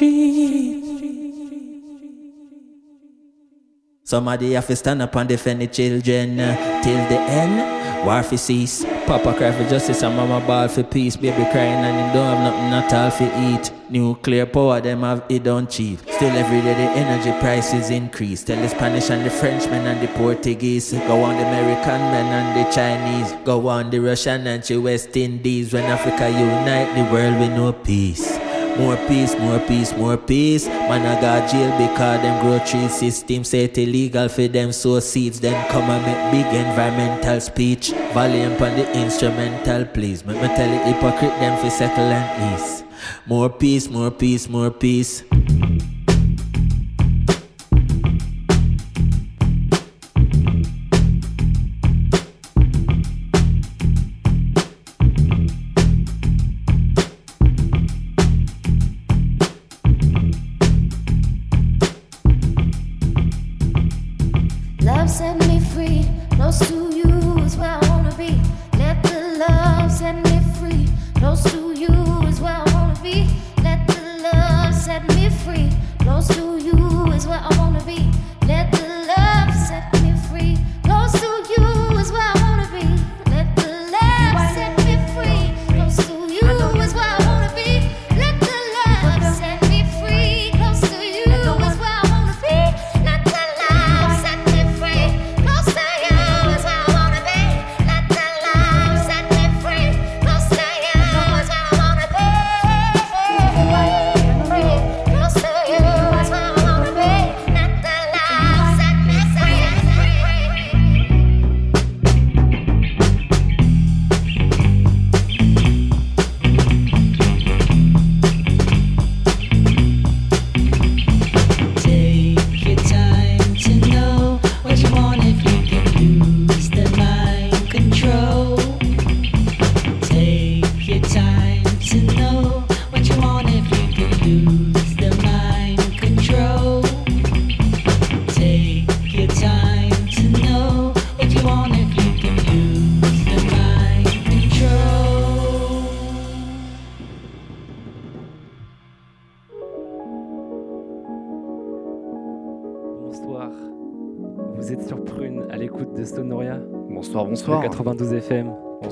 down 0.00 0.10
the 0.12 0.24
street. 0.24 0.82
Somebody 4.04 4.52
have 4.52 4.66
to 4.68 4.76
stand 4.76 5.02
up 5.02 5.16
and 5.16 5.28
defend 5.28 5.60
the 5.60 5.66
children 5.66 6.38
uh, 6.38 6.82
till 6.82 7.08
the 7.08 7.18
end. 7.18 8.06
War 8.06 8.22
for 8.22 8.36
cease. 8.36 8.84
Papa 9.04 9.34
cry 9.34 9.50
for 9.50 9.68
justice 9.68 10.00
and 10.04 10.16
mama 10.16 10.46
ball 10.46 10.68
for 10.68 10.84
peace. 10.84 11.16
Baby 11.16 11.42
crying 11.50 11.82
and 11.82 11.96
him 11.96 12.14
don't 12.14 12.36
have 12.36 12.52
nothing 12.52 12.72
at 12.72 12.92
all 12.94 13.10
for 13.10 13.24
eat. 13.24 13.72
Nuclear 13.90 14.46
power, 14.46 14.80
them 14.80 15.00
have 15.00 15.24
it 15.28 15.42
don't 15.42 15.68
cheap. 15.68 15.98
Still 15.98 16.36
every 16.36 16.60
day 16.60 16.74
the 16.74 16.90
energy 17.00 17.32
prices 17.40 17.90
increase. 17.90 18.44
Tell 18.44 18.62
the 18.62 18.68
Spanish 18.68 19.10
and 19.10 19.26
the 19.26 19.30
Frenchmen 19.30 19.86
and 19.86 20.00
the 20.00 20.12
Portuguese. 20.14 20.92
Go 20.92 21.22
on 21.24 21.34
the 21.36 21.42
American 21.42 22.00
men 22.12 22.26
and 22.26 22.64
the 22.64 22.70
Chinese. 22.70 23.32
Go 23.44 23.66
on 23.66 23.90
the 23.90 23.98
Russian 23.98 24.46
and 24.46 24.62
the 24.62 24.76
West 24.76 25.16
Indies. 25.16 25.72
When 25.72 25.82
Africa 25.82 26.30
unite, 26.30 26.94
the 26.94 27.12
world 27.12 27.40
with 27.40 27.50
know 27.50 27.72
peace. 27.72 28.38
More 28.78 28.96
peace, 29.08 29.34
more 29.38 29.58
peace, 29.60 29.92
more 29.96 30.16
peace. 30.16 30.66
Man, 30.66 31.06
I 31.06 31.20
got 31.20 31.50
jail 31.50 31.70
because 31.78 32.20
them 32.20 32.44
grow 32.44 32.58
tree 32.58 32.88
system 32.88 33.42
say 33.42 33.64
it 33.64 33.78
illegal 33.78 34.28
for 34.28 34.48
them 34.48 34.70
sow 34.72 35.00
seeds. 35.00 35.40
Then 35.40 35.56
come 35.70 35.88
and 35.88 36.04
make 36.04 36.44
big 36.44 36.54
environmental 36.54 37.40
speech. 37.40 37.92
Volume 38.12 38.52
on 38.52 38.76
the 38.76 38.86
instrumental, 38.92 39.86
please. 39.86 40.24
Make 40.24 40.42
me 40.42 40.48
tell 40.48 40.70
the 40.70 40.92
hypocrite 40.92 41.40
them 41.40 41.58
for 41.58 41.70
settle 41.70 42.04
and 42.04 42.60
ease. 42.60 42.84
More 43.26 43.48
peace, 43.48 43.88
more 43.88 44.10
peace, 44.10 44.48
more 44.48 44.70
peace. 44.70 45.24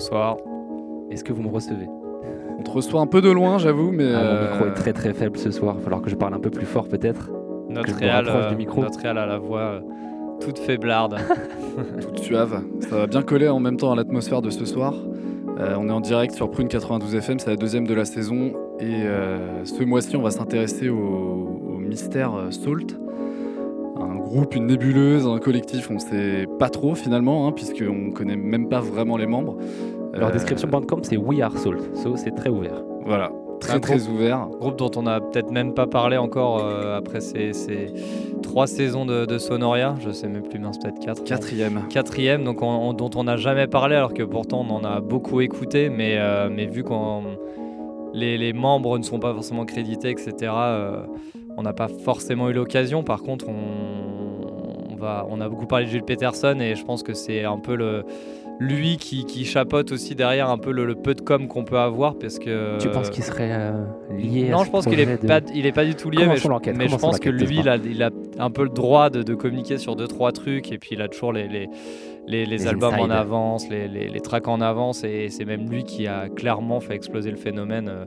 Bonsoir. 0.04 0.36
Est-ce 1.10 1.24
que 1.24 1.32
vous 1.32 1.42
me 1.42 1.48
recevez? 1.48 1.88
On 2.58 2.62
te 2.62 2.70
reçoit 2.70 3.00
un 3.00 3.06
peu 3.06 3.22
de 3.22 3.30
loin, 3.30 3.56
j'avoue, 3.56 3.90
mais. 3.90 4.12
Ah, 4.14 4.22
Mon 4.22 4.28
euh, 4.28 4.50
micro 4.50 4.66
est 4.66 4.74
très 4.74 4.92
très 4.92 5.14
faible 5.14 5.38
ce 5.38 5.50
soir. 5.50 5.76
Il 5.76 5.78
va 5.78 5.84
falloir 5.84 6.02
que 6.02 6.10
je 6.10 6.14
parle 6.14 6.34
un 6.34 6.40
peu 6.40 6.50
plus 6.50 6.66
fort 6.66 6.88
peut-être. 6.88 7.30
Notre 7.70 7.94
réal, 7.96 8.26
euh, 8.28 8.50
du 8.50 8.56
micro. 8.56 8.82
notre 8.82 9.00
réal 9.00 9.16
a 9.16 9.24
la 9.24 9.38
voix 9.38 9.60
euh, 9.60 9.80
toute 10.42 10.58
faiblarde. 10.58 11.16
toute 12.02 12.18
suave. 12.18 12.62
Ça 12.80 12.96
va 12.96 13.06
bien 13.06 13.22
coller 13.22 13.48
en 13.48 13.60
même 13.60 13.78
temps 13.78 13.92
à 13.92 13.96
l'atmosphère 13.96 14.42
de 14.42 14.50
ce 14.50 14.66
soir. 14.66 14.92
Euh, 15.58 15.74
on 15.78 15.88
est 15.88 15.92
en 15.92 16.02
direct 16.02 16.34
sur 16.34 16.50
Prune 16.50 16.68
92 16.68 17.14
FM, 17.14 17.38
c'est 17.38 17.48
la 17.48 17.56
deuxième 17.56 17.86
de 17.86 17.94
la 17.94 18.04
saison. 18.04 18.52
Et 18.80 19.04
euh, 19.04 19.64
ce 19.64 19.84
mois-ci, 19.84 20.16
on 20.16 20.22
va 20.22 20.30
s'intéresser 20.30 20.90
au, 20.90 20.98
au 20.98 21.78
mystère 21.78 22.34
euh, 22.34 22.50
Salt. 22.50 22.98
Un 23.96 24.16
groupe, 24.16 24.56
une 24.56 24.66
nébuleuse, 24.66 25.26
un 25.26 25.38
collectif, 25.38 25.88
on 25.90 26.00
sait 26.00 26.46
pas 26.58 26.68
trop 26.68 26.96
finalement, 26.96 27.46
hein, 27.46 27.52
puisqu'on 27.52 28.10
connaît 28.10 28.36
même 28.36 28.68
pas 28.68 28.80
vraiment 28.80 29.16
les 29.16 29.26
membres. 29.26 29.56
Leur 30.16 30.28
Euh, 30.28 30.32
description 30.32 30.68
Bandcamp 30.68 30.98
c'est 31.02 31.16
We 31.16 31.40
Are 31.40 31.56
Salt. 31.56 31.78
So, 31.94 32.16
c'est 32.16 32.34
très 32.34 32.48
ouvert. 32.50 32.82
Voilà, 33.04 33.30
très 33.60 33.74
Un 33.74 33.80
très 33.80 33.96
groupe- 33.96 34.10
ouvert. 34.14 34.48
Groupe 34.60 34.76
dont 34.76 34.90
on 34.96 35.06
a 35.06 35.20
peut-être 35.20 35.50
même 35.50 35.74
pas 35.74 35.86
parlé 35.86 36.16
encore 36.16 36.60
euh, 36.64 36.96
après 36.96 37.20
ces, 37.20 37.52
ces 37.52 37.92
trois 38.42 38.66
saisons 38.66 39.04
de, 39.06 39.26
de 39.26 39.38
Sonoria. 39.38 39.94
Je 40.00 40.10
sais 40.10 40.28
même 40.28 40.42
plus, 40.42 40.58
mince, 40.58 40.78
peut-être 40.78 41.00
quatre. 41.00 41.24
Quatrième. 41.24 41.82
Quatrième, 41.90 42.44
donc 42.44 42.62
on- 42.62 42.66
on- 42.88 42.92
dont 42.92 43.10
on 43.16 43.24
n'a 43.24 43.36
jamais 43.36 43.66
parlé 43.66 43.96
alors 43.96 44.14
que 44.14 44.22
pourtant 44.22 44.64
on 44.68 44.72
en 44.74 44.84
a 44.84 45.00
beaucoup 45.00 45.40
écouté, 45.40 45.88
mais, 45.90 46.16
euh, 46.18 46.48
mais 46.50 46.66
vu 46.66 46.82
qu'on 46.84 47.22
les, 48.12 48.38
les 48.38 48.52
membres 48.52 48.96
ne 48.98 49.02
sont 49.02 49.18
pas 49.18 49.34
forcément 49.34 49.64
crédités, 49.64 50.10
etc. 50.10 50.32
euh, 50.56 51.02
on 51.56 51.62
n'a 51.62 51.72
pas 51.72 51.88
forcément 51.88 52.48
eu 52.48 52.52
l'occasion. 52.52 53.02
Par 53.02 53.22
contre, 53.22 53.46
on, 53.48 53.52
on 53.52 54.23
va, 55.04 55.26
on 55.30 55.40
a 55.40 55.48
beaucoup 55.48 55.66
parlé 55.66 55.84
de 55.86 55.90
Jules 55.90 56.02
Peterson 56.04 56.58
et 56.60 56.74
je 56.74 56.84
pense 56.84 57.02
que 57.04 57.14
c'est 57.14 57.44
un 57.44 57.58
peu 57.58 57.76
le 57.76 58.04
lui 58.60 58.98
qui, 58.98 59.24
qui 59.24 59.44
chapeaute 59.44 59.90
aussi 59.90 60.14
derrière 60.14 60.48
un 60.48 60.58
peu 60.58 60.70
le, 60.70 60.84
le 60.86 60.94
peu 60.94 61.14
de 61.14 61.20
com 61.20 61.48
qu'on 61.48 61.64
peut 61.64 61.78
avoir 61.78 62.14
parce 62.16 62.38
que 62.38 62.78
Tu 62.78 62.88
penses 62.88 63.10
qu'il 63.10 63.24
serait 63.24 63.50
euh, 63.52 63.84
lié 64.16 64.48
à 64.48 64.52
non, 64.52 64.58
ce 64.60 64.66
je 64.66 64.70
pense 64.70 64.84
qu'il 64.86 65.00
est 65.00 65.06
de- 65.22 65.26
pas, 65.26 65.40
il 65.52 65.66
est 65.66 65.72
pas 65.72 65.84
du 65.84 65.96
tout 65.96 66.08
lié, 66.08 66.18
mais, 66.28 66.36
je, 66.36 66.48
mais 66.78 66.86
pense 66.86 67.18
que 67.18 67.30
lui, 67.30 67.58
il 67.58 67.68
a, 67.68 67.76
il 67.76 68.00
a 68.02 68.10
un 68.38 68.50
peu 68.50 68.62
le 68.62 68.68
droit 68.68 69.10
de, 69.10 69.22
de 69.24 69.34
communiquer 69.34 69.76
sur 69.78 69.96
deux 69.96 70.06
trois 70.06 70.30
trucs, 70.30 70.70
et 70.70 70.78
puis 70.78 70.90
il 70.92 71.02
a 71.02 71.08
toujours 71.08 71.32
les, 71.32 71.48
les, 71.48 71.68
les, 72.28 72.46
les 72.46 72.46
Les 72.46 72.66
albums 72.68 72.94
en 72.94 73.10
avance, 73.10 73.68
les, 73.68 73.88
les, 73.88 74.08
les 74.08 74.20
tracks 74.20 74.46
en 74.46 74.60
avance, 74.60 75.02
et 75.02 75.30
c'est 75.30 75.44
même 75.44 75.68
lui 75.68 75.82
qui 75.82 76.06
a 76.06 76.28
clairement 76.28 76.78
fait 76.78 76.94
exploser 76.94 77.32
le 77.32 77.36
phénomène 77.36 77.88
euh, 77.88 78.04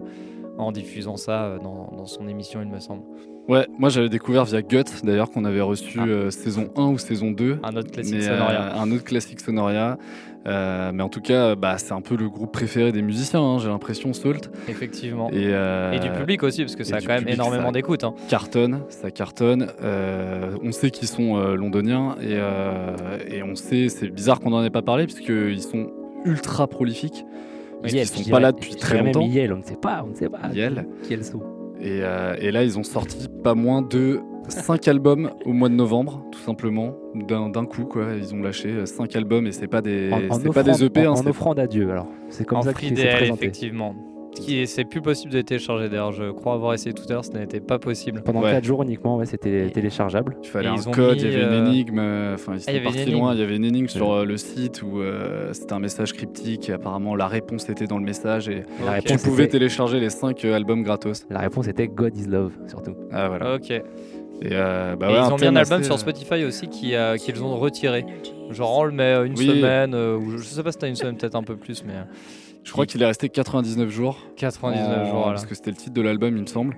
en 0.57 0.71
diffusant 0.71 1.17
ça 1.17 1.43
euh, 1.43 1.57
dans, 1.59 1.91
dans 1.97 2.05
son 2.05 2.25
émission, 2.25 2.61
il 2.61 2.69
me 2.69 2.79
semble. 2.79 3.01
Ouais, 3.47 3.65
moi 3.77 3.89
j'avais 3.89 4.09
découvert 4.09 4.43
via 4.45 4.61
Gut 4.61 4.83
d'ailleurs 5.03 5.29
qu'on 5.31 5.45
avait 5.45 5.61
reçu 5.61 5.99
euh, 5.99 6.29
saison 6.31 6.69
1 6.75 6.83
ou 6.87 6.97
saison 6.97 7.31
2. 7.31 7.59
Un 7.63 7.75
autre 7.77 7.91
classique 7.91 8.15
Mais, 8.15 8.21
Sonoria. 8.21 8.75
un 8.75 8.91
autre 8.91 9.03
classique 9.05 9.39
Sonoria. 9.39 9.97
Euh, 10.45 10.91
mais 10.93 11.03
en 11.03 11.09
tout 11.09 11.19
cas, 11.19 11.55
bah, 11.55 11.77
c'est 11.77 11.91
un 11.93 11.99
peu 12.01 12.15
le 12.15 12.29
groupe 12.29 12.53
préféré 12.53 12.93
des 12.93 13.01
musiciens, 13.01 13.41
hein, 13.41 13.57
j'ai 13.59 13.67
l'impression, 13.67 14.13
Salt. 14.13 14.49
Effectivement. 14.69 15.29
Et, 15.31 15.47
euh, 15.47 15.91
Et 15.91 15.99
du 15.99 16.09
public 16.09 16.41
aussi, 16.43 16.61
parce 16.61 16.77
que 16.77 16.85
ça 16.85 16.97
a 16.97 17.01
quand 17.01 17.07
même 17.07 17.19
public, 17.19 17.35
énormément 17.35 17.71
d'écoute. 17.73 18.05
hein. 18.05 18.13
Cartonne, 18.29 18.81
ça 18.87 19.11
cartonne. 19.11 19.67
Euh, 19.81 20.51
on 20.63 20.71
sait 20.71 20.89
qu'ils 20.89 21.09
sont 21.09 21.35
euh, 21.37 21.55
londoniens 21.55 22.15
et, 22.21 22.35
euh, 22.35 22.95
et 23.29 23.43
on 23.43 23.55
sait, 23.55 23.89
c'est 23.89 24.07
bizarre 24.07 24.39
qu'on 24.39 24.51
n'en 24.51 24.63
ait 24.63 24.69
pas 24.69 24.81
parlé, 24.81 25.05
puisqu'ils 25.05 25.61
sont 25.63 25.89
ultra 26.23 26.67
prolifiques. 26.67 27.25
Parce 27.81 27.93
Yel, 27.93 28.09
qu'ils 28.09 28.25
sont 28.25 28.31
pas 28.31 28.39
là 28.39 28.51
depuis 28.53 28.75
très 28.75 29.01
longtemps. 29.03 29.27
Yel, 29.27 29.51
on 29.51 29.57
ne 29.57 29.63
sait 29.63 29.75
pas, 29.75 30.03
on 30.05 30.11
ne 30.11 30.15
sait 30.15 30.29
pas. 30.29 30.39
Yel. 30.53 30.87
Qui 31.03 31.13
est 31.13 31.17
le 31.17 31.23
Et, 31.81 31.99
euh, 32.01 32.35
et 32.39 32.51
là, 32.51 32.63
ils 32.63 32.77
ont 32.79 32.83
sorti 32.83 33.27
pas 33.43 33.53
moins 33.55 33.81
de 33.81 34.19
5 34.49 34.87
albums 34.87 35.31
au 35.45 35.53
mois 35.53 35.69
de 35.69 35.73
novembre, 35.75 36.23
tout 36.31 36.39
simplement, 36.39 36.95
d'un 37.13 37.49
d'un 37.49 37.65
coup. 37.65 37.83
Quoi. 37.85 38.05
Ils 38.17 38.33
ont 38.33 38.41
lâché 38.41 38.85
5 38.85 39.15
albums 39.15 39.45
et 39.47 39.51
c'est 39.51 39.67
pas 39.67 39.81
des, 39.81 40.09
En, 40.11 40.33
en 40.35 40.39
c'est 40.39 40.49
pas 40.53 40.63
des 40.63 40.71
offrande- 40.71 40.81
EP. 40.83 41.07
en- 41.07 41.11
hein, 41.11 41.13
en 41.13 41.15
c'est- 41.23 41.29
offrande 41.29 41.59
à 41.59 41.67
Dieu, 41.67 41.91
alors. 41.91 42.07
C'est 42.29 42.45
comme 42.45 42.59
en 42.59 42.61
ça 42.61 42.73
s'est 42.73 42.91
DL, 42.91 43.15
présenté. 43.17 43.45
effectivement. 43.45 43.95
Qui 44.41 44.59
est- 44.59 44.65
c'est 44.65 44.85
plus 44.85 45.01
possible 45.01 45.31
de 45.33 45.41
télécharger 45.41 45.89
d'ailleurs. 45.89 46.11
Je 46.11 46.31
crois 46.31 46.53
avoir 46.53 46.73
essayé 46.73 46.93
tout 46.93 47.03
à 47.09 47.13
l'heure, 47.13 47.25
ce 47.25 47.31
n'était 47.31 47.59
pas 47.59 47.79
possible. 47.79 48.21
Pendant 48.23 48.41
4 48.41 48.63
jours 48.63 48.83
uniquement, 48.83 49.17
ouais, 49.17 49.25
c'était 49.25 49.69
téléchargeable. 49.69 50.37
Il 50.43 50.49
fallait 50.49 50.67
un 50.69 50.75
ils 50.75 50.87
ont 50.87 50.91
code, 50.91 51.15
mis, 51.17 51.23
il 51.23 51.31
y 51.31 51.35
avait 51.35 51.43
euh, 51.43 51.59
une 51.61 51.67
énigme, 51.67 51.99
euh, 51.99 52.33
enfin 52.35 52.53
ils 52.55 52.55
Ah, 52.55 52.57
il 52.57 52.59
y 52.59 52.63
sont 52.63 52.69
avait 52.69 52.77
une 52.77 52.83
partis 52.95 53.11
loin, 53.11 53.33
il 53.33 53.39
y 53.39 53.43
avait 53.43 53.55
une 53.55 53.65
énigme 53.65 53.87
sur 53.87 54.11
euh, 54.13 54.25
le 54.25 54.37
site 54.37 54.81
où 54.83 54.99
euh, 55.01 55.51
c'était 55.53 55.73
un 55.73 55.79
message 55.79 56.13
cryptique 56.13 56.69
et 56.69 56.73
apparemment 56.73 57.15
la 57.15 57.27
réponse 57.27 57.69
était 57.69 57.87
dans 57.87 57.97
le 57.97 58.05
message 58.05 58.49
et 58.49 58.63
La 58.85 59.01
tu 59.01 59.17
pouvais 59.17 59.47
télécharger 59.47 59.99
les 59.99 60.09
5 60.09 60.43
albums 60.45 60.83
gratos. 60.83 61.25
La 61.29 61.39
réponse 61.39 61.67
était 61.67 61.87
God 61.87 62.15
is 62.17 62.25
Love, 62.27 62.53
surtout. 62.67 62.95
Ah 63.11 63.27
voilà. 63.29 63.55
Ok. 63.55 63.71
Et, 63.71 64.49
euh, 64.51 64.95
bah 64.95 65.07
Et 65.09 65.13
ouais, 65.13 65.19
ils 65.27 65.33
ont 65.33 65.37
mis 65.37 65.45
un 65.47 65.55
album 65.55 65.79
assez, 65.79 65.85
sur 65.85 65.95
euh, 65.95 65.97
Spotify 65.97 66.43
aussi 66.45 66.67
qui, 66.67 66.93
euh, 66.93 67.15
qu'ils 67.17 67.41
ont 67.43 67.55
retiré. 67.57 68.05
Genre 68.51 68.77
on 68.77 68.83
le 68.83 68.91
met 68.91 69.13
une 69.25 69.33
Oui. 69.35 69.47
semaine, 69.47 69.95
euh, 69.95 70.15
ou 70.15 70.29
je 70.31 70.37
je 70.37 70.43
sais 70.43 70.61
pas 70.61 70.71
si 70.71 70.77
t'as 70.77 70.87
une 70.87 70.95
semaine, 70.95 71.17
peut-être 71.17 71.35
un 71.35 71.41
peu 71.43 71.55
plus, 71.55 71.83
mais. 71.83 71.93
Je 72.67 72.71
crois 72.73 72.85
qu'il 72.85 73.01
est 73.01 73.05
resté 73.05 73.29
99 73.29 73.89
jours. 73.89 74.17
99 74.35 74.89
en- 74.99 75.05
jours, 75.05 75.13
voilà. 75.19 75.31
Parce 75.31 75.45
que 75.45 75.55
c'était 75.55 75.71
le 75.71 75.77
titre 75.77 75.93
de 75.93 76.01
l'album, 76.01 76.35
il 76.35 76.41
me 76.41 76.47
semble. 76.47 76.75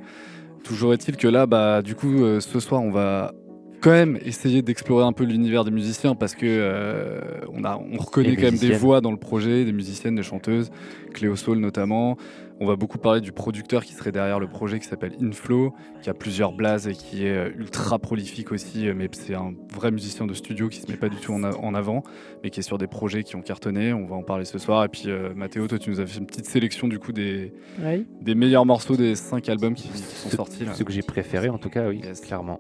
Toujours 0.64 0.94
est-il 0.94 1.18
que 1.18 1.28
là, 1.28 1.48
bah, 1.48 1.82
du 1.82 1.96
coup, 1.96 2.24
euh, 2.24 2.40
ce 2.40 2.60
soir, 2.60 2.84
on 2.84 2.92
va 2.92 3.34
quand 3.82 3.90
même 3.90 4.20
essayer 4.24 4.62
d'explorer 4.62 5.04
un 5.04 5.14
peu 5.14 5.24
l'univers 5.24 5.64
des 5.66 5.72
musiciens 5.72 6.14
parce 6.14 6.36
que 6.36 6.46
euh, 6.46 7.22
on, 7.52 7.64
a, 7.64 7.78
on 7.78 7.98
reconnaît 7.98 8.30
Les 8.30 8.36
quand 8.36 8.44
même 8.44 8.58
des 8.58 8.74
voix 8.74 9.02
dans 9.02 9.10
le 9.12 9.18
projet, 9.18 9.66
des 9.66 9.72
musiciennes, 9.72 10.14
des 10.16 10.22
chanteuses, 10.22 10.70
Cléo 11.14 11.36
Soul 11.36 11.58
notamment. 11.58 12.18
On 12.62 12.66
va 12.66 12.76
beaucoup 12.76 12.98
parler 12.98 13.22
du 13.22 13.32
producteur 13.32 13.86
qui 13.86 13.94
serait 13.94 14.12
derrière 14.12 14.40
le 14.40 14.48
projet 14.48 14.80
qui 14.80 14.88
s'appelle 14.88 15.14
Inflow, 15.22 15.74
qui 16.02 16.10
a 16.10 16.14
plusieurs 16.14 16.52
blazes 16.52 16.88
et 16.88 16.94
qui 16.94 17.26
est 17.26 17.36
euh, 17.36 17.52
ultra 17.58 18.00
prolifique 18.00 18.52
aussi, 18.52 18.88
euh, 18.88 18.94
mais 18.94 19.08
c'est 19.14 19.34
un 19.34 19.54
vrai 19.74 19.92
musicien 19.92 20.28
de 20.28 20.34
studio 20.34 20.68
qui 20.68 20.82
se 20.82 20.92
met 20.92 20.98
pas 20.98 21.08
du 21.08 21.16
tout 21.18 21.32
en, 21.34 21.74
avant, 21.74 22.04
mais 22.44 22.50
qui 22.50 22.60
est 22.60 22.64
sur 22.64 22.78
des 22.78 22.88
projets 22.88 23.24
qui 23.24 23.38
ont 23.38 23.42
cartonné. 23.42 23.94
On 23.94 24.06
va 24.06 24.16
en 24.16 24.24
parler 24.24 24.44
ce 24.44 24.58
soir. 24.58 24.84
Et 24.84 24.90
puis 24.90 25.06
euh, 25.08 25.34
Mathéo, 25.34 25.68
toi 25.68 25.80
tu 25.80 25.90
nous 25.90 26.02
as 26.02 26.06
fait 26.06 26.20
une 26.20 26.26
petite 26.28 26.48
sélection 26.48 26.90
du 26.90 27.00
coup 27.00 27.14
des, 27.14 27.54
Oui. 27.82 28.06
des 28.22 28.36
meilleurs 28.36 28.66
morceaux 28.66 28.98
des 28.98 29.16
cinq 29.16 29.48
albums 29.48 29.74
qui, 29.76 29.88
qui 29.88 29.98
sont 29.98 30.30
sortis. 30.30 30.66
Là. 30.66 30.74
Ce 30.74 30.84
que 30.84 30.92
j'ai 30.92 31.02
préféré, 31.02 31.50
en 31.50 31.60
tout 31.60 31.70
cas, 31.70 31.88
oui, 31.88 32.02
clairement. 32.22 32.60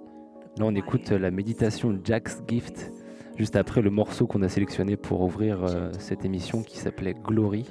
Là, 0.57 0.65
on 0.65 0.75
écoute 0.75 1.11
la 1.11 1.31
méditation 1.31 1.97
Jack's 2.03 2.41
Gift, 2.47 2.91
juste 3.37 3.55
après 3.55 3.81
le 3.81 3.89
morceau 3.89 4.27
qu'on 4.27 4.41
a 4.41 4.49
sélectionné 4.49 4.97
pour 4.97 5.21
ouvrir 5.21 5.63
euh, 5.63 5.89
cette 5.99 6.25
émission 6.25 6.63
qui 6.63 6.77
s'appelait 6.77 7.13
Glory. 7.13 7.65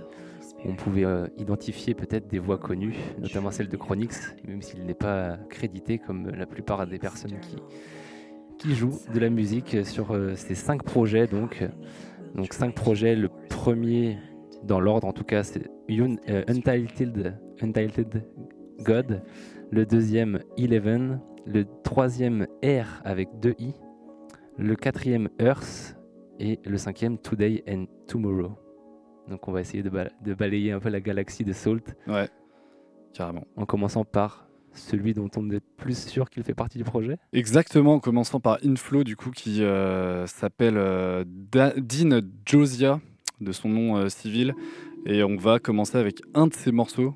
On 0.64 0.74
pouvait 0.74 1.04
euh, 1.04 1.26
identifier 1.36 1.94
peut-être 1.94 2.26
des 2.26 2.38
voix 2.38 2.58
connues, 2.58 2.96
notamment 3.18 3.50
celle 3.50 3.68
de 3.68 3.76
Chronix, 3.76 4.34
même 4.46 4.60
s'il 4.60 4.84
n'est 4.84 4.94
pas 4.94 5.36
crédité 5.48 5.98
comme 5.98 6.30
la 6.30 6.46
plupart 6.46 6.86
des 6.86 6.98
personnes 6.98 7.38
qui, 7.40 7.56
qui 8.58 8.74
joue 8.74 8.98
de 9.14 9.20
la 9.20 9.30
musique 9.30 9.86
sur 9.86 10.10
euh, 10.10 10.34
ces 10.34 10.54
cinq 10.54 10.82
projets. 10.82 11.26
Donc, 11.26 11.64
donc 12.34 12.52
cinq 12.52 12.74
projets. 12.74 13.14
Le 13.14 13.28
premier, 13.48 14.18
dans 14.64 14.80
l'ordre 14.80 15.06
en 15.06 15.12
tout 15.12 15.24
cas, 15.24 15.44
c'est 15.44 15.68
euh, 15.90 16.44
Untitled, 16.48 18.24
God. 18.82 19.22
Le 19.70 19.86
deuxième, 19.86 20.40
Eleven. 20.56 21.20
Le 21.46 21.64
troisième, 21.82 22.46
Air 22.62 23.00
avec 23.04 23.28
deux 23.40 23.54
i. 23.58 23.74
Le 24.58 24.74
quatrième, 24.74 25.28
Earth. 25.38 25.94
Et 26.40 26.58
le 26.64 26.76
cinquième, 26.78 27.18
Today 27.18 27.64
and 27.68 27.86
Tomorrow. 28.06 28.67
Donc 29.28 29.46
on 29.48 29.52
va 29.52 29.60
essayer 29.60 29.82
de, 29.82 29.90
bala- 29.90 30.12
de 30.24 30.34
balayer 30.34 30.72
un 30.72 30.80
peu 30.80 30.88
la 30.88 31.00
galaxie 31.00 31.44
de 31.44 31.52
Salt. 31.52 31.94
Ouais, 32.06 32.28
carrément. 33.12 33.46
En 33.56 33.66
commençant 33.66 34.04
par 34.04 34.46
celui 34.72 35.12
dont 35.14 35.30
on 35.36 35.50
est 35.50 35.62
plus 35.76 36.06
sûr 36.06 36.30
qu'il 36.30 36.44
fait 36.44 36.54
partie 36.54 36.78
du 36.78 36.84
projet. 36.84 37.16
Exactement, 37.32 37.94
en 37.94 38.00
commençant 38.00 38.38
par 38.38 38.58
Inflow, 38.64 39.02
du 39.02 39.16
coup, 39.16 39.30
qui 39.30 39.62
euh, 39.64 40.26
s'appelle 40.26 40.76
euh, 40.76 41.24
Dean 41.26 42.20
Josia, 42.46 43.00
de 43.40 43.50
son 43.52 43.68
nom 43.70 43.96
euh, 43.96 44.08
civil. 44.08 44.54
Et 45.06 45.22
on 45.24 45.36
va 45.36 45.58
commencer 45.58 45.96
avec 45.98 46.20
un 46.34 46.46
de 46.46 46.54
ses 46.54 46.70
morceaux. 46.70 47.14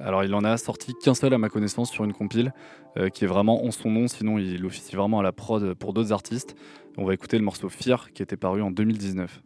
Alors, 0.00 0.24
il 0.24 0.34
en 0.34 0.42
a 0.44 0.56
sorti 0.56 0.94
qu'un 0.94 1.14
seul, 1.14 1.32
à 1.32 1.38
ma 1.38 1.48
connaissance, 1.48 1.90
sur 1.90 2.04
une 2.04 2.12
compile, 2.12 2.52
qui 3.14 3.24
est 3.24 3.26
vraiment 3.26 3.64
en 3.64 3.70
son 3.70 3.90
nom. 3.90 4.08
Sinon, 4.08 4.38
il 4.38 4.64
officie 4.66 4.94
vraiment 4.96 5.20
à 5.20 5.22
la 5.22 5.32
prod 5.32 5.74
pour 5.74 5.92
d'autres 5.94 6.12
artistes. 6.12 6.54
On 6.98 7.04
va 7.04 7.14
écouter 7.14 7.38
le 7.38 7.44
morceau 7.44 7.68
Fear, 7.68 8.12
qui 8.12 8.22
était 8.22 8.36
paru 8.36 8.60
en 8.62 8.70
2019. 8.70 9.42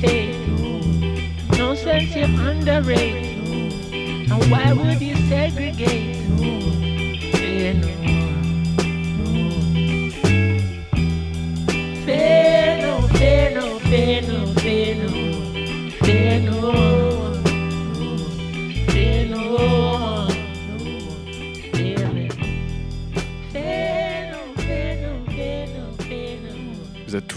Sense 0.00 0.36
you 0.46 0.56
hate, 0.56 1.58
no 1.58 1.74
sense 1.74 2.14
you 2.14 2.24
underrate. 2.24 3.26
And 3.92 4.50
why 4.50 4.72
would 4.72 5.00
you 5.00 5.16
segregate? 5.28 6.16
Fear 7.36 7.74
no 7.74 8.17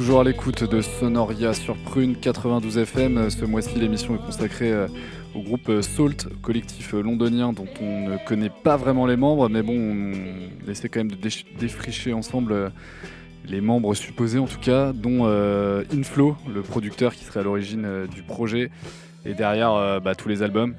toujours 0.02 0.22
à 0.22 0.24
l'écoute 0.24 0.64
de 0.64 0.82
Sonoria 0.82 1.54
sur 1.54 1.78
Prune 1.78 2.16
92 2.16 2.80
FM. 2.80 3.30
Ce 3.30 3.46
mois-ci, 3.46 3.78
l'émission 3.78 4.16
est 4.16 4.26
consacrée 4.26 4.72
euh, 4.72 4.88
au 5.36 5.44
groupe 5.44 5.70
euh, 5.70 5.84
Salt, 5.84 6.28
collectif 6.42 6.96
euh, 6.96 7.04
londonien 7.04 7.54
dont 7.54 7.68
on 7.80 8.10
ne 8.10 8.18
connaît 8.26 8.50
pas 8.50 8.78
vraiment 8.78 9.06
les 9.06 9.16
membres, 9.16 9.48
mais 9.48 9.62
bon, 9.62 9.76
on 9.78 10.68
essaie 10.72 10.90
quand 10.90 11.02
même 11.02 11.12
de 11.12 11.30
défricher 11.60 12.14
ensemble 12.14 12.72
les 13.46 13.62
membres 13.62 13.94
supposés 13.94 14.40
en 14.40 14.48
tout 14.48 14.60
cas, 14.60 14.92
dont 14.92 15.28
euh, 15.28 15.84
Inflow, 15.94 16.36
le 16.52 16.64
producteur 16.64 17.14
qui 17.14 17.24
serait 17.24 17.42
à 17.42 17.44
l'origine 17.44 17.86
euh, 17.86 18.08
du 18.08 18.24
projet, 18.24 18.72
et 19.24 19.36
derrière 19.36 19.74
euh, 19.74 20.00
bah, 20.00 20.16
tous 20.16 20.30
les 20.30 20.42
albums. 20.42 20.74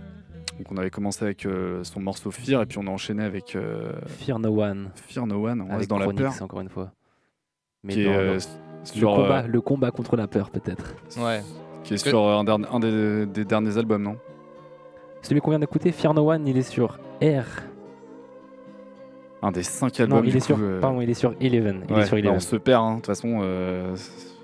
Donc 0.59 0.73
on 0.73 0.77
avait 0.79 0.91
commencé 0.91 1.25
avec 1.25 1.47
son 1.85 2.01
morceau 2.01 2.33
Fear, 2.33 2.63
et 2.63 2.67
puis 2.67 2.79
on 2.79 2.89
a 2.89 2.91
enchaîné 2.91 3.23
avec 3.23 3.57
Fear 4.19 4.41
No 4.41 4.61
One. 4.61 4.91
Fear 4.97 5.29
No 5.29 5.47
One, 5.47 5.61
on 5.61 5.67
Avec 5.67 5.79
reste 5.79 5.91
dans 5.91 5.99
la 5.99 6.07
Chronix, 6.07 6.23
peur. 6.23 6.43
encore 6.43 6.61
une 6.61 6.69
fois. 6.69 6.91
Mais 7.85 7.95
Qui 7.95 8.03
est, 8.03 8.39
sur, 8.85 9.11
le, 9.17 9.23
combat, 9.23 9.39
euh, 9.41 9.47
le 9.47 9.61
combat 9.61 9.91
contre 9.91 10.17
la 10.17 10.27
peur, 10.27 10.51
peut-être. 10.51 10.95
Ouais. 11.19 11.43
Qui 11.85 11.95
est 11.95 11.99
sur 11.99 12.21
euh, 12.25 12.43
un, 12.43 12.81
des, 12.81 13.27
des 13.27 13.45
derniers 13.45 13.77
albums, 13.79 14.03
non? 14.03 14.17
Celui 15.23 15.41
qu'on 15.41 15.51
vient 15.51 15.59
d'écouter, 15.59 15.93
Fear 15.93 16.15
No 16.15 16.31
One, 16.31 16.47
il 16.47 16.57
est 16.57 16.63
sur 16.63 16.99
R. 17.23 17.45
Un 19.45 19.51
des 19.51 19.63
cinq 19.65 19.99
albums. 20.01 20.19
Non, 20.21 20.25
il 20.25 20.37
est 20.37 20.41
sur, 20.41 20.57
coup, 20.57 20.63
euh, 20.63 20.81
pardon, 20.81 21.01
il 21.01 21.11
est 21.11 21.15
sur 21.15 21.35
Eleven. 21.41 21.85
Il 21.89 21.95
ouais, 21.95 22.03
est 22.03 22.07
sur 22.07 22.13
bah, 22.15 22.19
Eleven. 22.21 22.37
on 22.37 22.41
se 22.41 22.57
perd, 22.57 22.85
hein, 22.85 22.91
de 22.93 22.97
toute 22.97 23.07
façon. 23.07 23.41
euh, 23.43 23.97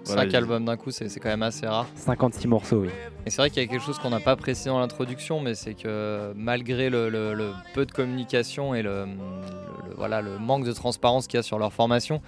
voilà, 0.04 0.22
Cinq 0.22 0.30
il- 0.30 0.36
albums 0.36 0.64
d'un 0.64 0.76
coup, 0.76 0.90
c'est 0.90 1.08
c'est 1.08 1.20
quand 1.20 1.28
même 1.28 1.42
assez 1.42 1.66
rare. 1.66 1.86
56 1.94 2.48
morceaux, 2.48 2.80
oui. 2.80 2.88
Et 3.26 3.30
c'est 3.30 3.36
vrai 3.42 3.50
qu'il 3.50 3.62
y 3.62 3.66
a 3.66 3.68
quelque 3.68 3.82
chose 3.84 3.98
qu'on 3.98 4.10
n'a 4.10 4.20
pas 4.20 4.34
précisé 4.36 4.70
dans 4.70 4.80
l'introduction, 4.80 5.40
mais 5.40 5.54
c'est 5.54 5.74
que 5.74 6.32
malgré 6.34 6.90
le, 6.90 7.08
le- 7.10 7.34
le 7.34 7.50
peu 7.74 7.86
de 7.86 7.92
communication 7.92 8.74
et 8.74 8.82
le, 8.82 9.04
le- 9.04 9.06
le- 9.90 9.94
voilà, 9.96 10.20
le 10.20 10.38
manque 10.38 10.64
de 10.64 10.72
transparence 10.72 11.26
qu'il 11.28 11.36
y 11.38 11.40
a 11.40 11.42
sur 11.42 11.58
leur 11.58 11.72
formation, 11.72 12.20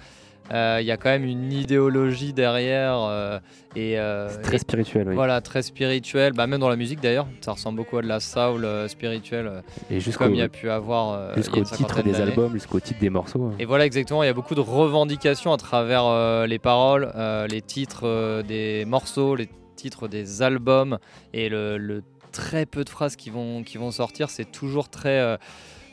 euh, 0.51 0.79
il 0.81 0.85
y 0.85 0.91
a 0.91 0.97
quand 0.97 1.09
même 1.09 1.23
une 1.23 1.51
idéologie 1.53 2.33
derrière 2.33 2.95
euh, 2.99 3.39
et 3.75 3.97
euh, 3.99 4.27
très 4.43 4.55
et- 4.55 4.59
spirituel, 4.59 5.07
oui. 5.09 5.15
Voilà, 5.15 5.39
très 5.39 5.61
spirituel. 5.61 6.33
Bah, 6.33 6.45
même 6.47 6.59
dans 6.59 6.67
la 6.69 6.75
musique 6.75 6.99
d'ailleurs, 6.99 7.27
ça 7.41 7.53
ressemble 7.53 7.77
beaucoup 7.77 7.97
à 7.97 8.01
de 8.01 8.07
la 8.07 8.19
soul 8.19 8.65
euh, 8.65 8.87
spirituelle, 8.89 9.63
Et 9.89 9.99
jusqu'au- 10.01 10.25
comme 10.25 10.33
il 10.35 10.39
y 10.39 10.41
a 10.41 10.49
pu 10.49 10.69
avoir 10.69 11.15
il 11.17 11.29
y 11.29 11.31
a 11.31 11.35
Jusqu'au 11.37 11.57
une 11.59 11.63
titre 11.65 12.01
des 12.03 12.11
d'années. 12.11 12.31
albums, 12.31 12.51
jusqu'au 12.53 12.79
titre 12.79 12.99
des 12.99 13.09
morceaux. 13.09 13.43
hein. 13.45 13.55
Et 13.59 13.65
voilà 13.65 13.85
exactement, 13.85 14.23
il 14.23 14.27
y 14.27 14.29
a 14.29 14.33
beaucoup 14.33 14.55
de 14.55 14.59
revendications 14.61 15.53
à 15.53 15.57
travers 15.57 16.45
les 16.47 16.59
paroles, 16.59 17.11
les 17.49 17.61
titres 17.61 18.41
des 18.47 18.83
morceaux, 18.85 19.35
les 19.35 19.47
titres 19.77 20.07
des 20.07 20.41
albums 20.41 20.97
et 21.33 21.47
le, 21.49 21.77
le 21.77 22.03
très 22.31 22.65
peu 22.65 22.83
de 22.83 22.89
phrases 22.89 23.15
qui 23.15 23.29
vont, 23.29 23.63
qui 23.63 23.77
vont 23.77 23.91
sortir, 23.91 24.29
c'est 24.29 24.49
toujours 24.51 24.89
très... 24.89 25.37